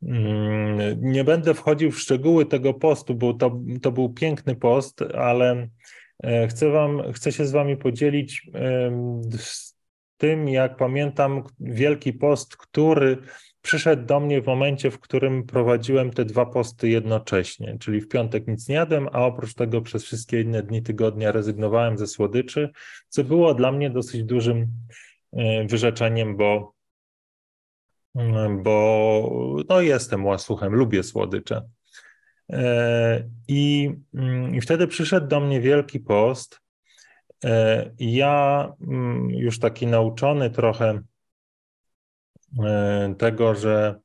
Mm, 0.03 1.01
nie 1.01 1.23
będę 1.23 1.53
wchodził 1.53 1.91
w 1.91 1.99
szczegóły 1.99 2.45
tego 2.45 2.73
postu, 2.73 3.15
bo 3.15 3.33
to, 3.33 3.59
to 3.81 3.91
był 3.91 4.09
piękny 4.09 4.55
post, 4.55 5.01
ale 5.01 5.67
e, 6.23 6.47
chcę, 6.47 6.69
wam, 6.69 7.13
chcę 7.13 7.31
się 7.31 7.45
z 7.45 7.51
Wami 7.51 7.77
podzielić 7.77 8.49
z 9.39 9.77
tym, 10.17 10.49
jak 10.49 10.77
pamiętam 10.77 11.43
Wielki 11.59 12.13
Post, 12.13 12.57
który 12.57 13.17
przyszedł 13.61 14.05
do 14.05 14.19
mnie 14.19 14.41
w 14.41 14.47
momencie, 14.47 14.91
w 14.91 14.99
którym 14.99 15.43
prowadziłem 15.43 16.11
te 16.11 16.25
dwa 16.25 16.45
posty 16.45 16.89
jednocześnie, 16.89 17.77
czyli 17.79 18.01
w 18.01 18.07
piątek 18.07 18.47
nic 18.47 18.67
nie 18.69 18.75
jadłem, 18.75 19.07
a 19.11 19.25
oprócz 19.25 19.53
tego 19.53 19.81
przez 19.81 20.03
wszystkie 20.03 20.41
inne 20.41 20.63
dni 20.63 20.81
tygodnia 20.83 21.31
rezygnowałem 21.31 21.97
ze 21.97 22.07
słodyczy, 22.07 22.69
co 23.09 23.23
było 23.23 23.53
dla 23.53 23.71
mnie 23.71 23.89
dosyć 23.89 24.23
dużym 24.23 24.67
e, 25.33 25.65
wyrzeczeniem, 25.67 26.37
bo, 26.37 26.76
bo 28.63 29.63
no 29.69 29.81
jestem 29.81 30.25
łasuchem, 30.25 30.73
lubię 30.73 31.03
słodycze. 31.03 31.61
E, 32.51 33.29
I, 33.47 33.91
mm, 34.13 34.55
I 34.55 34.61
wtedy 34.61 34.87
przyszedł 34.87 35.27
do 35.27 35.39
mnie 35.39 35.61
Wielki 35.61 35.99
Post. 35.99 36.59
Ja 37.99 38.73
mm, 38.81 39.29
już 39.29 39.59
taki 39.59 39.87
nauczony 39.87 40.49
trochę 40.49 41.01
E, 42.65 43.15
tego, 43.17 43.55
że 43.55 43.99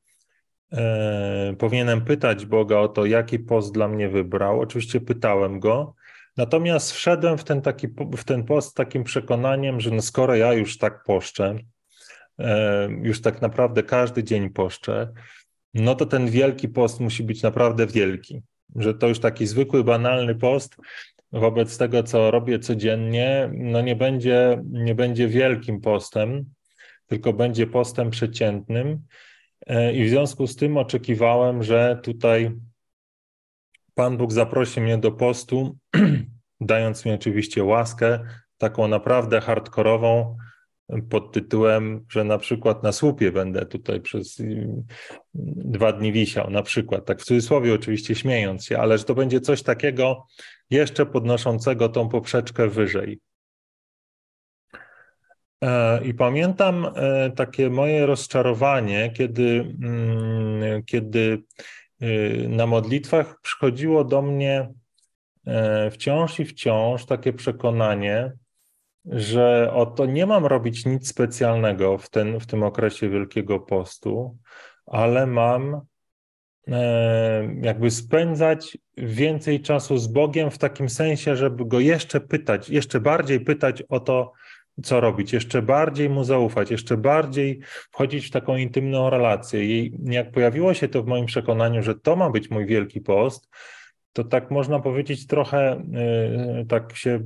e, 0.72 1.54
powinienem 1.58 2.04
pytać 2.04 2.46
Boga 2.46 2.78
o 2.78 2.88
to, 2.88 3.06
jaki 3.06 3.38
post 3.38 3.74
dla 3.74 3.88
mnie 3.88 4.08
wybrał. 4.08 4.60
Oczywiście 4.60 5.00
pytałem 5.00 5.60
go, 5.60 5.94
natomiast 6.36 6.92
wszedłem 6.92 7.38
w 7.38 7.44
ten, 7.44 7.62
taki, 7.62 7.88
w 8.16 8.24
ten 8.24 8.44
post 8.44 8.70
z 8.70 8.74
takim 8.74 9.04
przekonaniem, 9.04 9.80
że 9.80 9.90
no 9.90 10.02
skoro 10.02 10.34
ja 10.34 10.52
już 10.52 10.78
tak 10.78 11.04
poszczę, 11.04 11.44
e, 11.50 11.58
już 13.02 13.20
tak 13.20 13.42
naprawdę 13.42 13.82
każdy 13.82 14.24
dzień 14.24 14.50
poszczę, 14.50 15.12
no 15.74 15.94
to 15.94 16.06
ten 16.06 16.30
wielki 16.30 16.68
post 16.68 17.00
musi 17.00 17.22
być 17.22 17.42
naprawdę 17.42 17.86
wielki. 17.86 18.42
Że 18.76 18.94
to 18.94 19.08
już 19.08 19.18
taki 19.18 19.46
zwykły, 19.46 19.84
banalny 19.84 20.34
post 20.34 20.76
wobec 21.32 21.78
tego, 21.78 22.02
co 22.02 22.30
robię 22.30 22.58
codziennie, 22.58 23.50
no 23.54 23.80
nie 23.80 23.96
będzie, 23.96 24.62
nie 24.70 24.94
będzie 24.94 25.28
wielkim 25.28 25.80
postem, 25.80 26.44
tylko 27.06 27.32
będzie 27.32 27.66
postem 27.66 28.10
przeciętnym. 28.10 29.02
E, 29.66 29.92
I 29.92 30.04
w 30.04 30.08
związku 30.08 30.46
z 30.46 30.56
tym 30.56 30.76
oczekiwałem, 30.76 31.62
że 31.62 32.00
tutaj 32.02 32.52
Pan 33.94 34.16
Bóg 34.16 34.32
zaprosi 34.32 34.80
mnie 34.80 34.98
do 34.98 35.12
postu, 35.12 35.78
dając 36.60 37.04
mi 37.04 37.12
oczywiście 37.12 37.64
łaskę, 37.64 38.20
taką 38.58 38.88
naprawdę 38.88 39.40
hardkorową, 39.40 40.36
pod 41.10 41.32
tytułem, 41.32 42.06
że 42.08 42.24
na 42.24 42.38
przykład 42.38 42.82
na 42.82 42.92
słupie 42.92 43.32
będę 43.32 43.66
tutaj 43.66 44.00
przez 44.00 44.40
y, 44.40 44.68
dwa 45.34 45.92
dni 45.92 46.12
wisiał, 46.12 46.50
na 46.50 46.62
przykład, 46.62 47.06
tak 47.06 47.20
w 47.20 47.24
cudzysłowie 47.24 47.74
oczywiście 47.74 48.14
śmiejąc 48.14 48.64
się, 48.64 48.78
ale 48.78 48.98
że 48.98 49.04
to 49.04 49.14
będzie 49.14 49.40
coś 49.40 49.62
takiego 49.62 50.26
jeszcze 50.70 51.06
podnoszącego 51.06 51.88
tą 51.88 52.08
poprzeczkę 52.08 52.68
wyżej. 52.68 53.20
E, 55.62 56.04
I 56.04 56.14
pamiętam 56.14 56.86
e, 56.96 57.30
takie 57.30 57.70
moje 57.70 58.06
rozczarowanie, 58.06 59.10
kiedy, 59.10 59.74
mm, 59.82 60.82
kiedy 60.84 61.42
y, 62.02 62.46
na 62.48 62.66
modlitwach 62.66 63.40
przychodziło 63.40 64.04
do 64.04 64.22
mnie 64.22 64.68
e, 65.46 65.90
wciąż 65.90 66.40
i 66.40 66.44
wciąż 66.44 67.06
takie 67.06 67.32
przekonanie, 67.32 68.32
że 69.04 69.70
oto 69.74 70.06
nie 70.06 70.26
mam 70.26 70.46
robić 70.46 70.86
nic 70.86 71.08
specjalnego 71.08 71.98
w, 71.98 72.10
ten, 72.10 72.40
w 72.40 72.46
tym 72.46 72.62
okresie 72.62 73.08
Wielkiego 73.08 73.60
Postu, 73.60 74.38
ale 74.86 75.26
mam 75.26 75.80
jakby 77.62 77.90
spędzać 77.90 78.78
więcej 78.96 79.60
czasu 79.60 79.98
z 79.98 80.06
Bogiem 80.06 80.50
w 80.50 80.58
takim 80.58 80.88
sensie, 80.88 81.36
żeby 81.36 81.64
go 81.66 81.80
jeszcze 81.80 82.20
pytać, 82.20 82.70
jeszcze 82.70 83.00
bardziej 83.00 83.40
pytać 83.40 83.82
o 83.88 84.00
to, 84.00 84.32
co 84.82 85.00
robić, 85.00 85.32
jeszcze 85.32 85.62
bardziej 85.62 86.10
mu 86.10 86.24
zaufać, 86.24 86.70
jeszcze 86.70 86.96
bardziej 86.96 87.60
wchodzić 87.90 88.26
w 88.26 88.30
taką 88.30 88.56
intymną 88.56 89.10
relację. 89.10 89.64
I 89.64 89.94
jak 90.04 90.30
pojawiło 90.30 90.74
się 90.74 90.88
to 90.88 91.02
w 91.02 91.06
moim 91.06 91.26
przekonaniu, 91.26 91.82
że 91.82 91.94
to 91.94 92.16
ma 92.16 92.30
być 92.30 92.50
mój 92.50 92.66
wielki 92.66 93.00
post, 93.00 93.48
to 94.12 94.24
tak 94.24 94.50
można 94.50 94.80
powiedzieć 94.80 95.26
trochę, 95.26 95.82
yy, 96.56 96.66
tak 96.66 96.96
się 96.96 97.20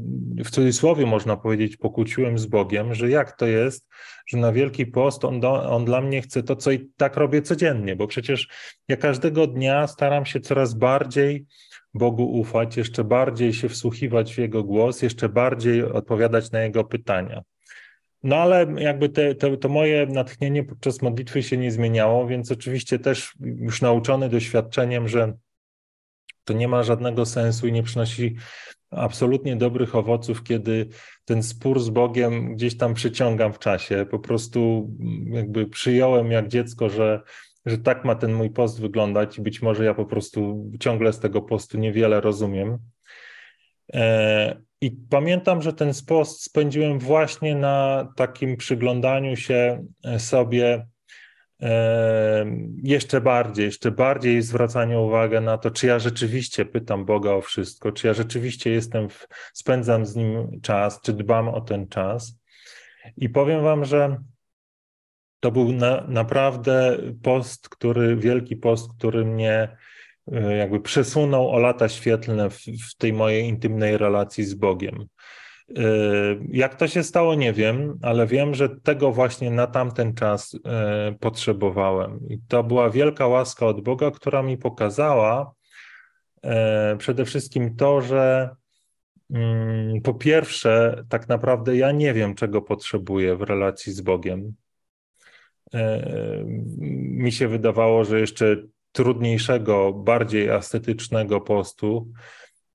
w 0.44 0.51
cudzysłowie 0.51 1.07
można 1.07 1.37
powiedzieć, 1.37 1.77
pokłóciłem 1.77 2.38
z 2.38 2.46
Bogiem, 2.46 2.94
że 2.94 3.11
jak 3.11 3.37
to 3.37 3.46
jest, 3.46 3.88
że 4.27 4.38
na 4.38 4.53
Wielki 4.53 4.87
Post 4.87 5.25
on, 5.25 5.40
do, 5.40 5.70
on 5.70 5.85
dla 5.85 6.01
mnie 6.01 6.22
chce 6.22 6.42
to, 6.42 6.57
co 6.57 6.70
i 6.70 6.90
tak 6.96 7.16
robię 7.16 7.42
codziennie, 7.42 7.96
bo 7.96 8.07
przecież 8.07 8.49
ja 8.88 8.96
każdego 8.96 9.46
dnia 9.46 9.87
staram 9.87 10.27
się 10.27 10.40
coraz 10.40 10.75
bardziej 10.75 11.46
Bogu 11.94 12.25
ufać, 12.25 12.77
jeszcze 12.77 13.05
bardziej 13.05 13.53
się 13.53 13.68
wsłuchiwać 13.68 14.35
w 14.35 14.38
Jego 14.38 14.64
głos, 14.64 15.03
jeszcze 15.03 15.29
bardziej 15.29 15.83
odpowiadać 15.83 16.51
na 16.51 16.61
Jego 16.61 16.85
pytania. 16.85 17.42
No 18.22 18.37
ale 18.37 18.66
jakby 18.79 19.09
te, 19.09 19.35
te, 19.35 19.57
to 19.57 19.68
moje 19.68 20.07
natchnienie 20.07 20.64
podczas 20.64 21.03
modlitwy 21.03 21.42
się 21.42 21.57
nie 21.57 21.70
zmieniało, 21.70 22.27
więc 22.27 22.53
oczywiście 22.53 22.99
też 22.99 23.35
już 23.40 23.83
nauczony 23.83 24.29
doświadczeniem, 24.29 25.09
że 25.09 25.33
to 26.47 26.53
nie 26.53 26.69
ma 26.69 26.83
żadnego 26.83 27.27
sensu 27.27 27.67
i 27.67 27.73
nie 27.73 27.83
przynosi 27.83 28.37
absolutnie 28.91 29.57
dobrych 29.57 29.95
owoców, 29.95 30.43
kiedy 30.43 30.89
ten 31.25 31.43
spór 31.43 31.81
z 31.81 31.89
Bogiem 31.89 32.55
gdzieś 32.55 32.77
tam 32.77 32.95
przyciągam 32.95 33.53
w 33.53 33.59
czasie. 33.59 34.07
Po 34.11 34.19
prostu 34.19 34.91
jakby 35.27 35.67
przyjąłem 35.67 36.31
jak 36.31 36.49
dziecko, 36.49 36.89
że 36.89 37.23
że 37.67 37.79
tak 37.79 38.05
ma 38.05 38.15
ten 38.15 38.33
mój 38.33 38.51
post 38.51 38.81
wyglądać 38.81 39.39
i 39.39 39.43
być 39.43 39.63
może 39.63 39.85
ja 39.85 39.95
po 39.95 40.05
prostu 40.05 40.71
ciągle 40.81 41.13
z 41.13 41.21
tego 41.21 41.43
postu 41.43 41.79
niewiele 41.79 42.21
rozumiem. 42.21 42.79
E, 43.95 44.57
I 44.81 44.91
pamiętam, 44.91 45.63
że 45.63 45.73
ten 45.73 45.93
post 46.07 46.43
spędziłem 46.43 46.99
właśnie 46.99 47.55
na 47.55 48.09
takim 48.17 48.57
przyglądaniu 48.57 49.37
się 49.37 49.87
sobie 50.19 50.75
e, 50.75 50.87
jeszcze 52.83 53.21
bardziej, 53.21 53.64
jeszcze 53.64 53.90
bardziej 53.90 54.42
zwracaniu 54.42 55.03
uwagi 55.07 55.40
na 55.40 55.59
to, 55.59 55.71
czy 55.71 55.87
ja 55.87 55.99
rzeczywiście 55.99 56.64
pytam 56.64 57.05
Boga 57.05 57.31
o 57.31 57.40
wszystko, 57.40 57.92
czy 57.92 58.07
ja 58.07 58.14
rzeczywiście 58.14 58.71
jestem, 58.71 59.09
w, 59.09 59.29
spędzam 59.53 60.07
z 60.07 60.16
Nim 60.16 60.61
czas, 60.61 61.01
czy 61.01 61.12
dbam 61.12 61.49
o 61.49 61.61
ten 61.61 61.88
czas. 61.88 62.38
I 63.16 63.29
powiem 63.29 63.62
Wam, 63.62 63.85
że 63.85 64.16
to 65.40 65.51
był 65.51 65.73
na, 65.73 66.05
naprawdę 66.09 66.99
post, 67.23 67.69
który, 67.69 68.16
wielki 68.16 68.57
post, 68.57 68.90
który 68.99 69.25
mnie 69.25 69.77
e, 70.33 70.57
jakby 70.57 70.81
przesunął 70.81 71.51
o 71.51 71.59
lata 71.59 71.88
świetlne 71.88 72.51
w, 72.51 72.59
w 72.90 72.97
tej 72.99 73.12
mojej 73.12 73.45
intymnej 73.45 73.99
relacji 73.99 74.45
z 74.45 74.55
Bogiem. 74.55 75.07
E, 75.71 75.83
jak 76.49 76.75
to 76.75 76.89
się 76.89 77.03
stało, 77.03 77.35
nie 77.35 77.53
wiem, 77.53 77.99
ale 78.03 78.27
wiem, 78.27 78.55
że 78.55 78.69
tego 78.69 79.13
właśnie 79.13 79.51
na 79.51 79.67
tamten 79.67 80.15
czas 80.15 80.59
e, 80.65 81.15
potrzebowałem. 81.21 82.29
I 82.29 82.39
to 82.49 82.65
była 82.65 82.91
wielka 82.91 83.27
łaska 83.27 83.67
od 83.67 83.81
Boga, 83.81 84.11
która 84.11 84.43
mi 84.43 84.59
pokazała 84.59 85.53
przede 86.99 87.25
wszystkim 87.25 87.77
to, 87.77 88.01
że 88.01 88.51
mm, 89.31 90.01
po 90.01 90.15
pierwsze, 90.15 91.05
tak 91.09 91.29
naprawdę 91.29 91.77
ja 91.77 91.93
nie 91.93 92.15
wiem, 92.15 92.35
czego 92.35 92.63
potrzebuję 92.63 93.37
w 93.37 93.43
relacji 93.43 93.93
z 93.93 94.01
Bogiem. 94.01 94.55
Mi 97.11 97.33
się 97.33 97.49
wydawało, 97.49 98.05
że 98.05 98.21
jeszcze 98.21 98.57
trudniejszego, 98.93 99.93
bardziej 99.93 100.49
estetycznego 100.49 101.41
postu, 101.41 102.13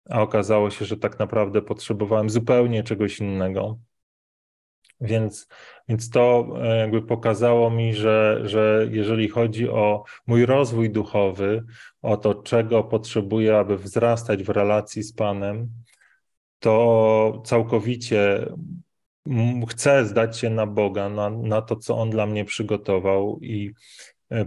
a 0.10 0.22
okazało 0.22 0.70
się, 0.70 0.86
że 0.86 0.98
tak 0.98 1.20
naprawdę 1.20 1.62
potrzebowałem 1.62 2.30
zupełnie 2.30 2.84
czegoś 2.84 3.20
innego. 3.20 3.80
Więc, 5.02 5.48
więc 5.90 6.10
to 6.10 6.48
e, 6.62 6.78
jakby 6.78 7.02
pokazało 7.02 7.72
mi, 7.72 7.94
że, 7.94 8.42
że 8.44 8.88
jeżeli 8.92 9.30
chodzi 9.30 9.70
o 9.70 10.04
mój 10.28 10.46
rozwój 10.46 10.90
duchowy, 10.90 11.64
o 12.02 12.18
to, 12.18 12.36
czego 12.36 12.84
potrzebuję, 12.84 13.58
aby 13.58 13.78
wzrastać 13.78 14.44
w 14.44 14.50
relacji 14.50 15.04
z 15.04 15.14
Panem, 15.14 15.70
to 16.60 17.42
całkowicie 17.46 18.46
chcę 19.70 20.06
zdać 20.06 20.40
się 20.40 20.50
na 20.50 20.68
Boga, 20.68 21.10
na, 21.10 21.30
na 21.30 21.62
to, 21.62 21.76
co 21.76 21.98
On 21.98 22.10
dla 22.10 22.26
mnie 22.26 22.46
przygotował 22.46 23.40
i 23.42 23.74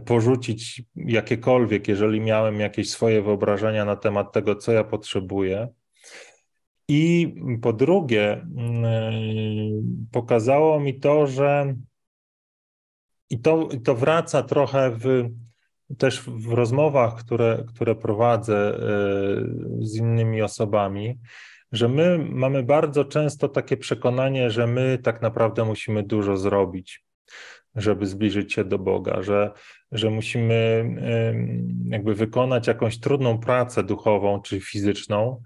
porzucić 0.05 0.83
jakiekolwiek, 0.97 1.89
jeżeli 1.89 2.21
miałem 2.21 2.61
jakieś 2.61 2.91
swoje 2.91 3.23
wyobrażenia 3.23 3.85
na 3.85 3.97
temat 3.97 4.33
tego, 4.33 4.57
co 4.57 4.73
ja 4.73 4.85
potrzebuję. 4.85 5.69
I 6.89 7.35
po 7.63 7.73
drugie, 7.73 8.33
mm, 8.33 8.85
e, 8.85 9.13
pokazało 10.13 10.81
mi 10.81 11.01
to, 11.01 11.27
że 11.27 11.75
i 13.31 13.41
to, 13.41 13.69
to 13.85 13.95
wraca 13.95 14.43
trochę 14.43 14.91
w, 14.91 15.29
też 15.99 16.23
w 16.27 16.53
rozmowach, 16.53 17.15
które, 17.15 17.65
które 17.69 17.95
prowadzę 17.95 18.79
z 19.81 19.97
innymi 19.97 20.43
osobami, 20.43 21.19
że 21.73 21.89
my 21.89 22.19
mamy 22.19 22.63
bardzo 22.63 23.05
często 23.05 23.49
takie 23.49 23.77
przekonanie, 23.77 24.51
że 24.51 24.67
my 24.67 24.99
tak 25.03 25.23
naprawdę 25.23 25.65
musimy 25.65 26.03
dużo 26.03 26.37
zrobić, 26.37 27.04
żeby 27.77 28.07
zbliżyć 28.07 28.53
się 28.53 28.65
do 28.65 28.79
Boga, 28.79 29.23
że, 29.23 29.51
że 29.93 30.11
musimy 30.11 30.85
jakby 31.89 32.15
wykonać 32.15 32.67
jakąś 32.67 33.01
trudną 33.01 33.39
pracę 33.39 33.83
duchową 33.83 34.41
czy 34.41 34.61
fizyczną, 34.61 35.43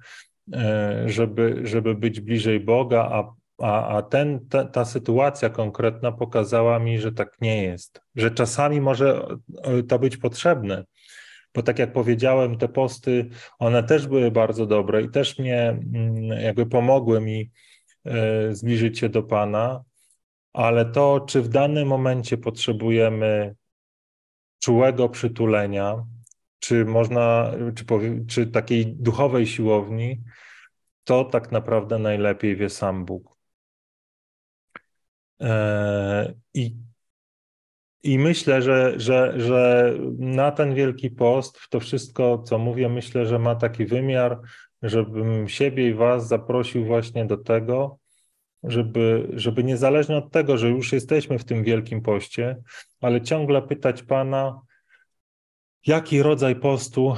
e, 0.52 1.04
żeby, 1.06 1.60
żeby 1.64 1.94
być 1.94 2.20
bliżej 2.20 2.60
Boga, 2.60 3.08
a, 3.12 3.32
a, 3.58 3.96
a 3.96 4.02
ten, 4.02 4.48
ta, 4.48 4.64
ta 4.64 4.84
sytuacja 4.84 5.50
konkretna 5.50 6.12
pokazała 6.12 6.78
mi, 6.78 6.98
że 6.98 7.12
tak 7.12 7.36
nie 7.40 7.62
jest, 7.62 8.00
że 8.16 8.30
czasami 8.30 8.80
może 8.80 9.26
to 9.88 9.98
być 9.98 10.16
potrzebne, 10.16 10.84
bo 11.54 11.62
tak 11.62 11.78
jak 11.78 11.92
powiedziałem, 11.92 12.58
te 12.58 12.68
posty, 12.68 13.28
one 13.58 13.82
też 13.82 14.06
były 14.06 14.30
bardzo 14.30 14.66
dobre 14.66 15.02
i 15.02 15.10
też 15.10 15.38
mnie 15.38 15.68
mm, 15.68 16.24
jakby 16.40 16.66
pomogły 16.66 17.20
mi 17.20 17.50
e, 18.04 18.54
zbliżyć 18.54 18.98
się 18.98 19.08
do 19.08 19.22
Pana, 19.22 19.82
ale 20.52 20.84
to, 20.86 21.20
czy 21.20 21.42
w 21.42 21.48
danym 21.48 21.88
momencie 21.88 22.38
potrzebujemy 22.38 23.54
czułego 24.58 25.08
przytulenia, 25.08 26.06
czy 26.58 26.84
można, 26.84 27.52
czy, 27.74 27.84
czy 28.28 28.46
takiej 28.46 28.86
duchowej 28.86 29.46
siłowni, 29.46 30.22
to 31.04 31.24
tak 31.24 31.52
naprawdę 31.52 31.98
najlepiej 31.98 32.56
wie 32.56 32.70
sam 32.70 33.04
Bóg. 33.04 33.36
E, 35.40 36.34
I 36.54 36.76
i 38.02 38.18
myślę, 38.18 38.62
że, 38.62 39.00
że, 39.00 39.34
że 39.40 39.92
na 40.18 40.52
ten 40.52 40.74
Wielki 40.74 41.10
Post, 41.10 41.58
w 41.58 41.68
to 41.68 41.80
wszystko, 41.80 42.38
co 42.38 42.58
mówię, 42.58 42.88
myślę, 42.88 43.26
że 43.26 43.38
ma 43.38 43.54
taki 43.54 43.86
wymiar, 43.86 44.40
żebym 44.82 45.48
siebie 45.48 45.88
i 45.88 45.94
Was 45.94 46.28
zaprosił 46.28 46.84
właśnie 46.84 47.26
do 47.26 47.36
tego, 47.36 47.98
żeby, 48.62 49.28
żeby 49.32 49.64
niezależnie 49.64 50.16
od 50.16 50.32
tego, 50.32 50.58
że 50.58 50.68
już 50.68 50.92
jesteśmy 50.92 51.38
w 51.38 51.44
tym 51.44 51.64
Wielkim 51.64 52.02
Poście, 52.02 52.56
ale 53.00 53.20
ciągle 53.20 53.62
pytać 53.62 54.02
Pana, 54.02 54.60
jaki 55.86 56.22
rodzaj 56.22 56.56
postu 56.56 57.14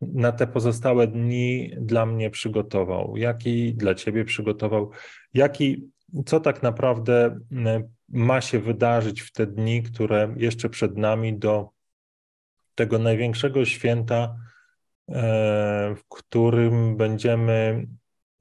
na 0.00 0.32
te 0.32 0.46
pozostałe 0.46 1.06
dni 1.06 1.70
dla 1.80 2.06
mnie 2.06 2.30
przygotował, 2.30 3.16
jaki 3.16 3.74
dla 3.74 3.94
Ciebie 3.94 4.24
przygotował, 4.24 4.90
jaki, 5.34 5.90
co 6.26 6.40
tak 6.40 6.62
naprawdę 6.62 7.38
ma 8.08 8.40
się 8.40 8.58
wydarzyć 8.58 9.20
w 9.20 9.32
te 9.32 9.46
dni, 9.46 9.82
które 9.82 10.34
jeszcze 10.36 10.68
przed 10.68 10.96
nami 10.96 11.38
do 11.38 11.68
tego 12.74 12.98
największego 12.98 13.64
święta, 13.64 14.36
e, 15.08 15.94
w 15.96 16.08
którym 16.08 16.96
będziemy, 16.96 17.86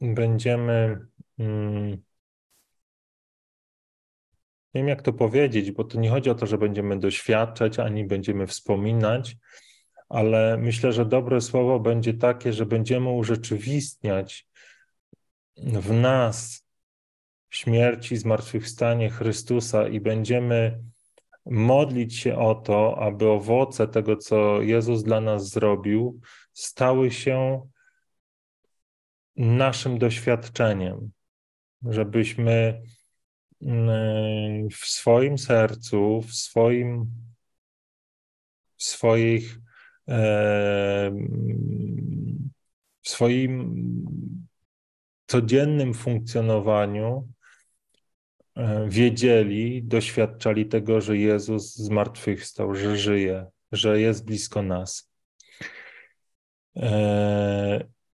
będziemy 0.02 1.00
mm, 1.40 1.98
nie 4.74 4.82
wiem 4.82 4.88
jak 4.88 5.02
to 5.02 5.14
powiedzieć, 5.14 5.72
bo 5.72 5.84
to 5.84 6.00
nie 6.00 6.10
chodzi 6.10 6.30
o 6.30 6.36
to, 6.36 6.46
że 6.46 6.58
będziemy 6.58 7.00
doświadczać 7.00 7.80
ani 7.80 8.06
będziemy 8.06 8.48
wspominać, 8.48 9.38
ale 10.10 10.58
myślę, 10.58 10.92
że 10.92 11.06
dobre 11.06 11.42
słowo 11.42 11.80
będzie 11.80 12.14
takie, 12.14 12.54
że 12.54 12.66
będziemy 12.66 13.10
urzeczywistniać 13.10 14.48
w 15.58 15.94
nas 15.94 16.68
śmierci, 17.50 18.18
zmartwychwstanie 18.18 19.10
Chrystusa 19.10 19.88
i 19.88 20.00
będziemy 20.00 20.80
modlić 21.46 22.16
się 22.16 22.38
o 22.38 22.56
to, 22.56 22.98
aby 23.00 23.30
owoce 23.30 23.88
tego, 23.88 24.18
co 24.18 24.62
Jezus 24.62 25.04
dla 25.04 25.22
nas 25.22 25.50
zrobił, 25.50 26.20
stały 26.54 27.12
się 27.12 27.68
naszym 29.36 29.98
doświadczeniem, 29.98 31.12
żebyśmy 31.84 32.82
w 34.72 34.86
swoim 34.86 35.38
sercu, 35.38 36.22
w 36.22 36.34
swoim, 36.34 37.06
w 38.78 38.84
swoich, 38.84 39.60
w 43.02 43.10
swoim 43.10 43.76
codziennym 45.28 45.94
funkcjonowaniu 45.94 47.28
E, 48.56 48.90
wiedzieli, 48.90 49.84
doświadczali 49.84 50.66
tego, 50.66 51.02
że 51.02 51.18
Jezus 51.18 51.76
zmartwychwstał, 51.76 52.76
że 52.76 52.98
żyje, 52.98 53.46
że 53.72 54.02
jest 54.02 54.26
blisko 54.26 54.62
nas. 54.62 55.12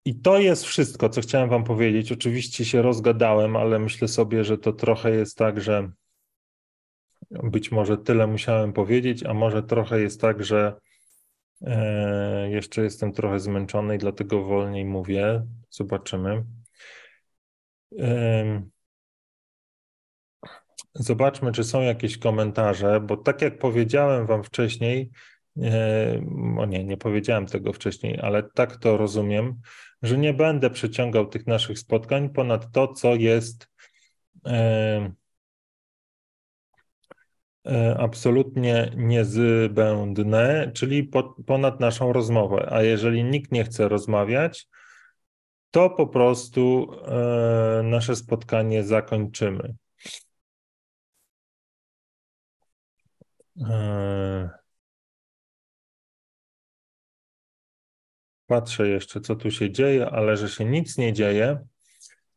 E, 0.06 0.10
I 0.10 0.15
to 0.15 0.39
jest 0.39 0.63
wszystko, 0.63 1.10
co 1.10 1.22
chciałem 1.22 1.50
Wam 1.50 1.63
powiedzieć. 1.63 2.12
Oczywiście 2.12 2.65
się 2.65 2.82
rozgadałem, 2.82 3.56
ale 3.56 3.80
myślę 3.80 4.08
sobie, 4.08 4.44
że 4.44 4.58
to 4.58 4.74
trochę 4.74 5.12
jest 5.12 5.38
tak, 5.38 5.62
że 5.62 5.91
być 7.32 7.72
może 7.72 7.98
tyle 7.98 8.28
musiałem 8.28 8.74
powiedzieć, 8.74 9.24
a 9.24 9.34
może 9.34 9.63
trochę 9.63 10.02
jest 10.02 10.22
tak, 10.22 10.44
że 10.44 10.74
e, 11.62 12.50
jeszcze 12.50 12.84
jestem 12.84 13.12
trochę 13.12 13.39
zmęczony 13.39 13.96
i 13.96 13.98
dlatego 13.98 14.44
wolniej 14.44 14.86
mówię. 14.86 15.46
Zobaczymy. 15.70 16.46
Zobaczmy, 20.94 21.52
czy 21.52 21.63
są 21.63 21.82
jakieś 21.82 22.18
komentarze, 22.18 23.02
bo 23.02 23.18
tak 23.18 23.41
jak 23.41 23.60
powiedziałem 23.60 24.26
Wam 24.26 24.44
wcześniej, 24.44 25.12
o 26.58 26.65
nie, 26.65 26.84
nie 26.84 26.98
powiedziałem 26.98 27.46
tego 27.46 27.74
wcześniej, 27.74 28.20
ale 28.22 28.44
tak 28.44 28.76
to 28.78 28.98
rozumiem, 28.98 29.62
że 30.02 30.18
nie 30.18 30.34
będę 30.34 30.70
przeciągał 30.70 31.28
tych 31.28 31.48
naszych 31.48 31.80
spotkań 31.80 32.30
ponad 32.30 32.72
to, 32.72 32.94
co 32.94 33.16
jest 33.16 33.70
e, 34.46 35.12
e, 37.68 37.98
absolutnie 38.00 38.92
niezbędne, 38.96 40.72
czyli 40.74 41.12
ponad 41.46 41.80
naszą 41.80 42.14
rozmowę. 42.14 42.68
A 42.72 42.82
jeżeli 42.82 43.24
nikt 43.24 43.52
nie 43.52 43.64
chce 43.64 43.88
rozmawiać, 43.88 44.68
to 45.72 45.90
po 45.90 46.08
prostu 46.08 46.92
e, 47.06 47.84
nasze 47.84 48.16
spotkanie 48.16 48.84
zakończymy. 48.84 49.76
Patrzę 58.48 58.88
jeszcze, 58.88 59.22
co 59.22 59.36
tu 59.36 59.52
się 59.52 59.72
dzieje, 59.72 60.10
ale 60.10 60.38
że 60.38 60.50
się 60.50 60.66
nic 60.66 60.98
nie 60.98 61.14
dzieje, 61.14 61.60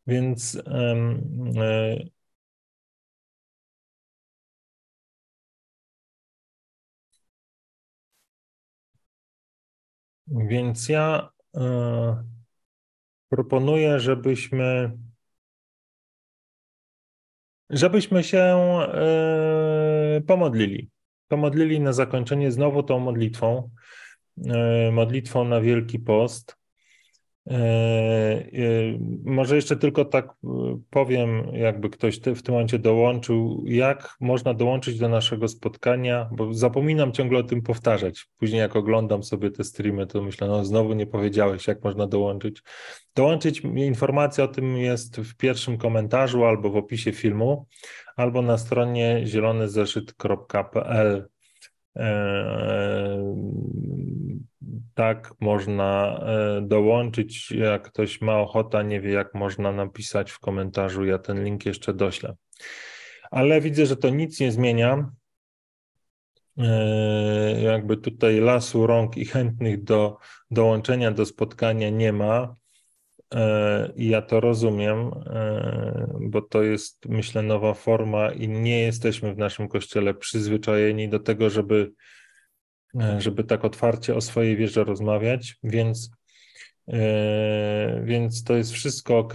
więc 0.06 0.56
e, 0.66 1.96
więc 10.28 10.88
ja 10.88 11.30
e, 11.56 12.24
proponuję, 13.28 14.00
żebyśmy 14.00 14.98
żebyśmy 17.70 18.24
się 18.24 18.38
e, 18.38 20.20
pomodlili. 20.26 20.90
Pomodlili 21.28 21.80
na 21.80 21.92
zakończenie 21.92 22.52
znowu 22.52 22.82
tą 22.82 22.98
modlitwą, 22.98 23.70
modlitwą 24.92 25.44
na 25.44 25.60
Wielki 25.60 25.98
Post. 25.98 26.58
E, 27.50 27.54
e, 27.54 28.48
może 29.24 29.56
jeszcze 29.56 29.76
tylko 29.76 30.04
tak 30.04 30.34
powiem, 30.90 31.48
jakby 31.52 31.90
ktoś 31.90 32.18
w 32.18 32.42
tym 32.42 32.54
momencie 32.54 32.78
dołączył, 32.78 33.64
jak 33.66 34.16
można 34.20 34.54
dołączyć 34.54 34.98
do 34.98 35.08
naszego 35.08 35.48
spotkania, 35.48 36.28
bo 36.32 36.54
zapominam 36.54 37.12
ciągle 37.12 37.38
o 37.38 37.42
tym 37.42 37.62
powtarzać. 37.62 38.26
Później 38.38 38.60
jak 38.60 38.76
oglądam 38.76 39.22
sobie 39.22 39.50
te 39.50 39.64
streamy, 39.64 40.06
to 40.06 40.22
myślę, 40.22 40.48
no 40.48 40.64
znowu 40.64 40.92
nie 40.92 41.06
powiedziałeś, 41.06 41.66
jak 41.66 41.84
można 41.84 42.06
dołączyć. 42.06 42.62
Dołączyć, 43.14 43.60
informacja 43.60 44.44
o 44.44 44.48
tym 44.48 44.76
jest 44.76 45.16
w 45.16 45.36
pierwszym 45.36 45.78
komentarzu 45.78 46.44
albo 46.44 46.70
w 46.70 46.76
opisie 46.76 47.12
filmu, 47.12 47.66
albo 48.16 48.42
na 48.42 48.58
stronie 48.58 49.22
zielonyzeszyt.pl. 49.24 51.28
Tak 54.98 55.34
można 55.40 56.20
e, 56.22 56.60
dołączyć. 56.62 57.50
Jak 57.50 57.82
ktoś 57.82 58.20
ma 58.20 58.38
ochotę, 58.38 58.84
nie 58.84 59.00
wie, 59.00 59.12
jak 59.12 59.34
można 59.34 59.72
napisać 59.72 60.30
w 60.30 60.38
komentarzu, 60.38 61.04
ja 61.04 61.18
ten 61.18 61.44
link 61.44 61.66
jeszcze 61.66 61.94
doślę. 61.94 62.34
Ale 63.30 63.60
widzę, 63.60 63.86
że 63.86 63.96
to 63.96 64.08
nic 64.08 64.40
nie 64.40 64.52
zmienia. 64.52 65.10
E, 66.58 67.62
jakby 67.62 67.96
tutaj 67.96 68.40
lasu 68.40 68.86
rąk 68.86 69.16
i 69.16 69.24
chętnych 69.24 69.84
do 69.84 70.16
dołączenia 70.50 71.10
do 71.10 71.26
spotkania 71.26 71.90
nie 71.90 72.12
ma. 72.12 72.56
E, 73.34 73.92
I 73.96 74.08
ja 74.08 74.22
to 74.22 74.40
rozumiem, 74.40 75.10
bo 76.20 76.42
to 76.42 76.62
jest, 76.62 77.06
myślę, 77.08 77.42
nowa 77.42 77.74
forma 77.74 78.30
i 78.30 78.48
nie 78.48 78.80
jesteśmy 78.80 79.34
w 79.34 79.38
naszym 79.38 79.68
kościele 79.68 80.14
przyzwyczajeni 80.14 81.08
do 81.08 81.18
tego, 81.18 81.50
żeby 81.50 81.92
żeby 83.18 83.44
tak 83.44 83.64
otwarcie 83.64 84.14
o 84.14 84.20
swojej 84.20 84.56
wierze 84.56 84.84
rozmawiać, 84.84 85.56
więc, 85.62 86.10
e, 86.88 88.02
więc 88.04 88.44
to 88.44 88.56
jest 88.56 88.72
wszystko 88.72 89.18
ok. 89.18 89.32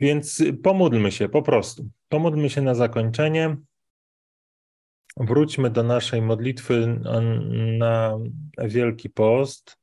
Więc 0.00 0.42
pomódlmy 0.62 1.12
się 1.12 1.28
po 1.28 1.42
prostu. 1.42 1.88
Pomódlmy 2.08 2.50
się 2.50 2.62
na 2.62 2.74
zakończenie. 2.74 3.56
Wróćmy 5.16 5.70
do 5.70 5.82
naszej 5.82 6.22
modlitwy 6.22 7.00
na 7.78 8.18
Wielki 8.58 9.10
Post. 9.10 9.78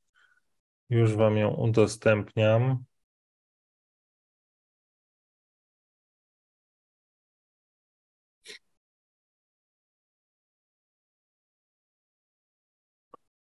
Już 0.90 1.16
Wam 1.16 1.38
ją 1.38 1.50
udostępniam. 1.50 2.84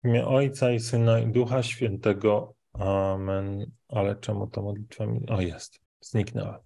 W 0.06 0.08
imię 0.08 0.26
Ojca 0.26 0.70
i 0.70 0.80
Syna 0.80 1.20
i 1.20 1.26
Ducha 1.26 1.62
Świętego. 1.62 2.54
Amen. 2.72 3.70
Ale 3.88 4.16
czemu 4.16 4.46
to 4.46 4.62
modlitwa 4.62 5.06
mi... 5.06 5.28
O, 5.28 5.40
jest. 5.40 5.80
Zniknęła. 6.00 6.60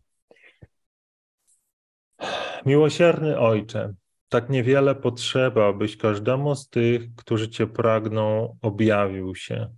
Miłosierny 2.66 3.38
Ojcze, 3.38 3.94
tak 4.28 4.50
niewiele 4.50 4.94
potrzeba, 4.94 5.68
abyś 5.68 5.96
każdemu 5.96 6.54
z 6.54 6.68
tych, 6.68 7.14
którzy 7.16 7.48
Cię 7.48 7.66
pragną, 7.66 8.56
objawił 8.62 9.34
się. 9.34 9.74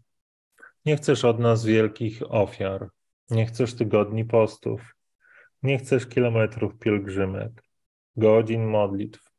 Nie 0.85 0.97
chcesz 0.97 1.25
od 1.25 1.39
nas 1.39 1.65
wielkich 1.65 2.23
ofiar, 2.29 2.89
nie 3.31 3.47
chcesz 3.47 3.75
tygodni 3.75 4.25
postów, 4.25 4.95
nie 5.63 5.79
chcesz 5.79 6.07
kilometrów 6.07 6.79
pielgrzymek, 6.79 7.65
godzin 8.17 8.65
modlitw, 8.65 9.31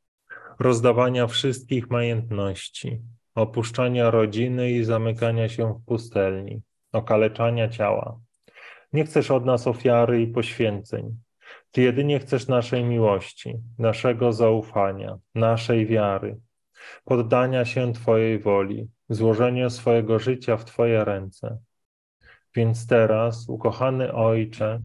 rozdawania 0.59 1.27
wszystkich 1.27 1.89
majątności, 1.89 3.01
opuszczania 3.35 4.11
rodziny 4.11 4.71
i 4.71 4.83
zamykania 4.83 5.49
się 5.49 5.73
w 5.73 5.85
pustelni, 5.85 6.61
okaleczania 6.91 7.69
ciała. 7.69 8.19
Nie 8.93 9.05
chcesz 9.05 9.31
od 9.31 9.45
nas 9.45 9.67
ofiary 9.67 10.21
i 10.21 10.27
poświęceń. 10.27 11.17
Ty 11.71 11.81
jedynie 11.81 12.19
chcesz 12.19 12.47
naszej 12.47 12.83
miłości, 12.83 13.53
naszego 13.79 14.33
zaufania, 14.33 15.17
naszej 15.35 15.85
wiary, 15.85 16.39
poddania 17.05 17.65
się 17.65 17.93
Twojej 17.93 18.39
woli, 18.39 18.87
złożenia 19.09 19.69
swojego 19.69 20.19
życia 20.19 20.57
w 20.57 20.65
Twoje 20.65 21.05
ręce. 21.05 21.57
Więc 22.55 22.87
teraz, 22.87 23.49
ukochany 23.49 24.13
Ojcze, 24.13 24.81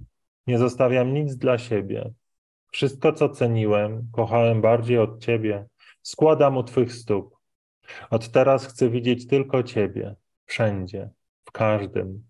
nie 0.47 0.59
zostawiam 0.59 1.15
nic 1.15 1.37
dla 1.37 1.59
siebie. 1.59 2.11
Wszystko, 2.73 3.13
co 3.13 3.29
ceniłem, 3.29 4.09
kochałem 4.13 4.61
bardziej 4.61 4.99
od 4.99 5.25
Ciebie, 5.25 5.67
składam 6.03 6.57
u 6.57 6.63
Twych 6.63 6.93
stóp. 6.93 7.38
Od 8.11 8.31
teraz 8.31 8.67
chcę 8.67 8.91
widzieć 8.91 9.27
tylko 9.27 9.63
Ciebie, 9.63 10.15
wszędzie, 10.47 11.11
w 11.45 11.53
każdym. 11.53 12.25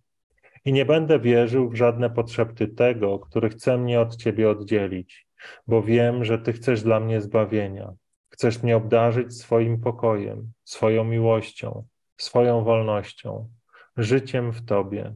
I 0.64 0.72
nie 0.72 0.84
będę 0.84 1.18
wierzył 1.18 1.70
w 1.70 1.76
żadne 1.76 2.10
potrzeby 2.10 2.68
tego, 2.68 3.18
który 3.18 3.48
chce 3.48 3.78
mnie 3.78 4.00
od 4.00 4.16
Ciebie 4.16 4.50
oddzielić, 4.50 5.26
bo 5.66 5.82
wiem, 5.82 6.24
że 6.24 6.38
Ty 6.38 6.52
chcesz 6.52 6.82
dla 6.82 7.00
mnie 7.00 7.20
zbawienia. 7.20 7.92
Chcesz 8.30 8.62
mnie 8.62 8.76
obdarzyć 8.76 9.36
swoim 9.36 9.80
pokojem, 9.80 10.52
swoją 10.64 11.04
miłością, 11.04 11.84
swoją 12.16 12.64
wolnością, 12.64 13.48
życiem 13.96 14.52
w 14.52 14.64
Tobie. 14.64 15.14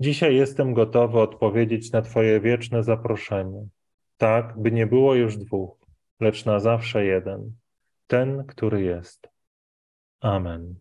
Dzisiaj 0.00 0.36
jestem 0.36 0.74
gotowy 0.74 1.20
odpowiedzieć 1.20 1.92
na 1.92 2.02
Twoje 2.02 2.40
wieczne 2.40 2.82
zaproszenie, 2.82 3.66
tak, 4.16 4.58
by 4.58 4.72
nie 4.72 4.86
było 4.86 5.14
już 5.14 5.36
dwóch, 5.36 5.76
lecz 6.20 6.44
na 6.44 6.60
zawsze 6.60 7.04
jeden, 7.04 7.52
ten, 8.06 8.44
który 8.46 8.82
jest. 8.82 9.28
Amen. 10.20 10.74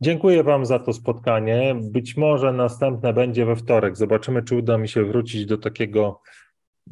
Dziękuję 0.00 0.42
Wam 0.42 0.66
za 0.66 0.78
to 0.78 0.92
spotkanie. 0.92 1.76
Być 1.82 2.16
może 2.16 2.52
następne 2.52 3.12
będzie 3.12 3.46
we 3.46 3.56
wtorek. 3.56 3.96
Zobaczymy, 3.96 4.42
czy 4.42 4.56
uda 4.56 4.78
mi 4.78 4.88
się 4.88 5.04
wrócić 5.04 5.46
do 5.46 5.58
takiego 5.58 6.20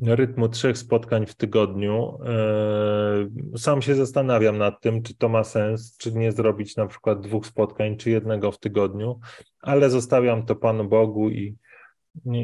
rytmu 0.03 0.49
trzech 0.49 0.79
spotkań 0.79 1.27
w 1.27 1.35
tygodniu. 1.35 2.19
E, 2.27 3.59
sam 3.59 3.83
się 3.83 3.95
zastanawiam 3.95 4.59
nad 4.59 4.81
tym, 4.81 5.03
czy 5.03 5.17
to 5.17 5.29
ma 5.29 5.45
sens, 5.45 5.97
czy 5.97 6.13
nie 6.13 6.33
zrobić 6.33 6.77
na 6.77 6.87
przykład 6.87 7.21
dwóch 7.21 7.47
spotkań, 7.47 7.97
czy 7.97 8.11
jednego 8.11 8.53
w 8.53 8.59
tygodniu, 8.59 9.21
ale 9.61 9.91
zostawiam 9.91 10.47
to 10.47 10.57
Panu 10.57 10.89
Bogu 10.89 11.31
i, 11.31 11.57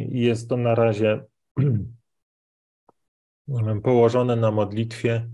jest 0.09 0.49
to 0.49 0.57
na 0.57 0.75
razie 0.75 1.25
położone 3.83 4.37
na 4.37 4.51
modlitwie 4.51 5.29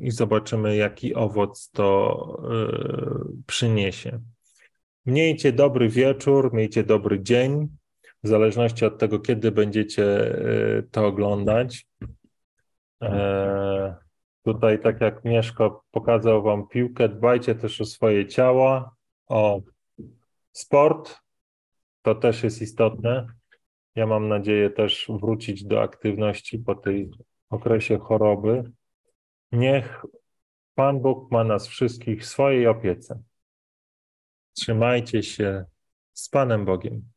i 0.00 0.10
zobaczymy, 0.10 0.76
jaki 0.76 1.14
owoc 1.14 1.70
to 1.70 2.42
e, 2.44 3.44
przyniesie. 3.46 4.20
Miejcie 5.06 5.52
dobry 5.52 5.88
wieczór, 5.88 6.54
miejcie 6.54 6.84
dobry 6.84 7.22
dzień 7.22 7.68
w 8.24 8.28
zależności 8.28 8.84
od 8.84 8.98
tego, 8.98 9.18
kiedy 9.18 9.52
będziecie 9.52 10.04
e, 10.04 10.82
to 10.82 11.06
oglądać. 11.06 11.86
Tutaj, 14.44 14.80
tak 14.82 15.00
jak 15.00 15.24
Mieszko 15.24 15.84
pokazał 15.90 16.42
Wam 16.42 16.68
piłkę, 16.68 17.08
dbajcie 17.08 17.54
też 17.54 17.80
o 17.80 17.84
swoje 17.84 18.26
ciała, 18.26 18.94
o 19.28 19.60
sport. 20.52 21.18
To 22.02 22.14
też 22.14 22.42
jest 22.42 22.62
istotne. 22.62 23.26
Ja 23.94 24.06
mam 24.06 24.28
nadzieję 24.28 24.70
też 24.70 25.10
wrócić 25.20 25.64
do 25.64 25.82
aktywności 25.82 26.58
po 26.58 26.74
tej 26.74 27.10
okresie 27.54 27.98
choroby. 27.98 28.72
Niech 29.52 30.04
Pan 30.74 31.00
Bóg 31.00 31.30
ma 31.30 31.44
nas 31.44 31.66
wszystkich 31.66 32.22
w 32.22 32.26
swojej 32.26 32.66
opiece. 32.66 33.22
Trzymajcie 34.52 35.22
się 35.22 35.64
z 36.12 36.28
Panem 36.28 36.64
Bogiem. 36.64 37.11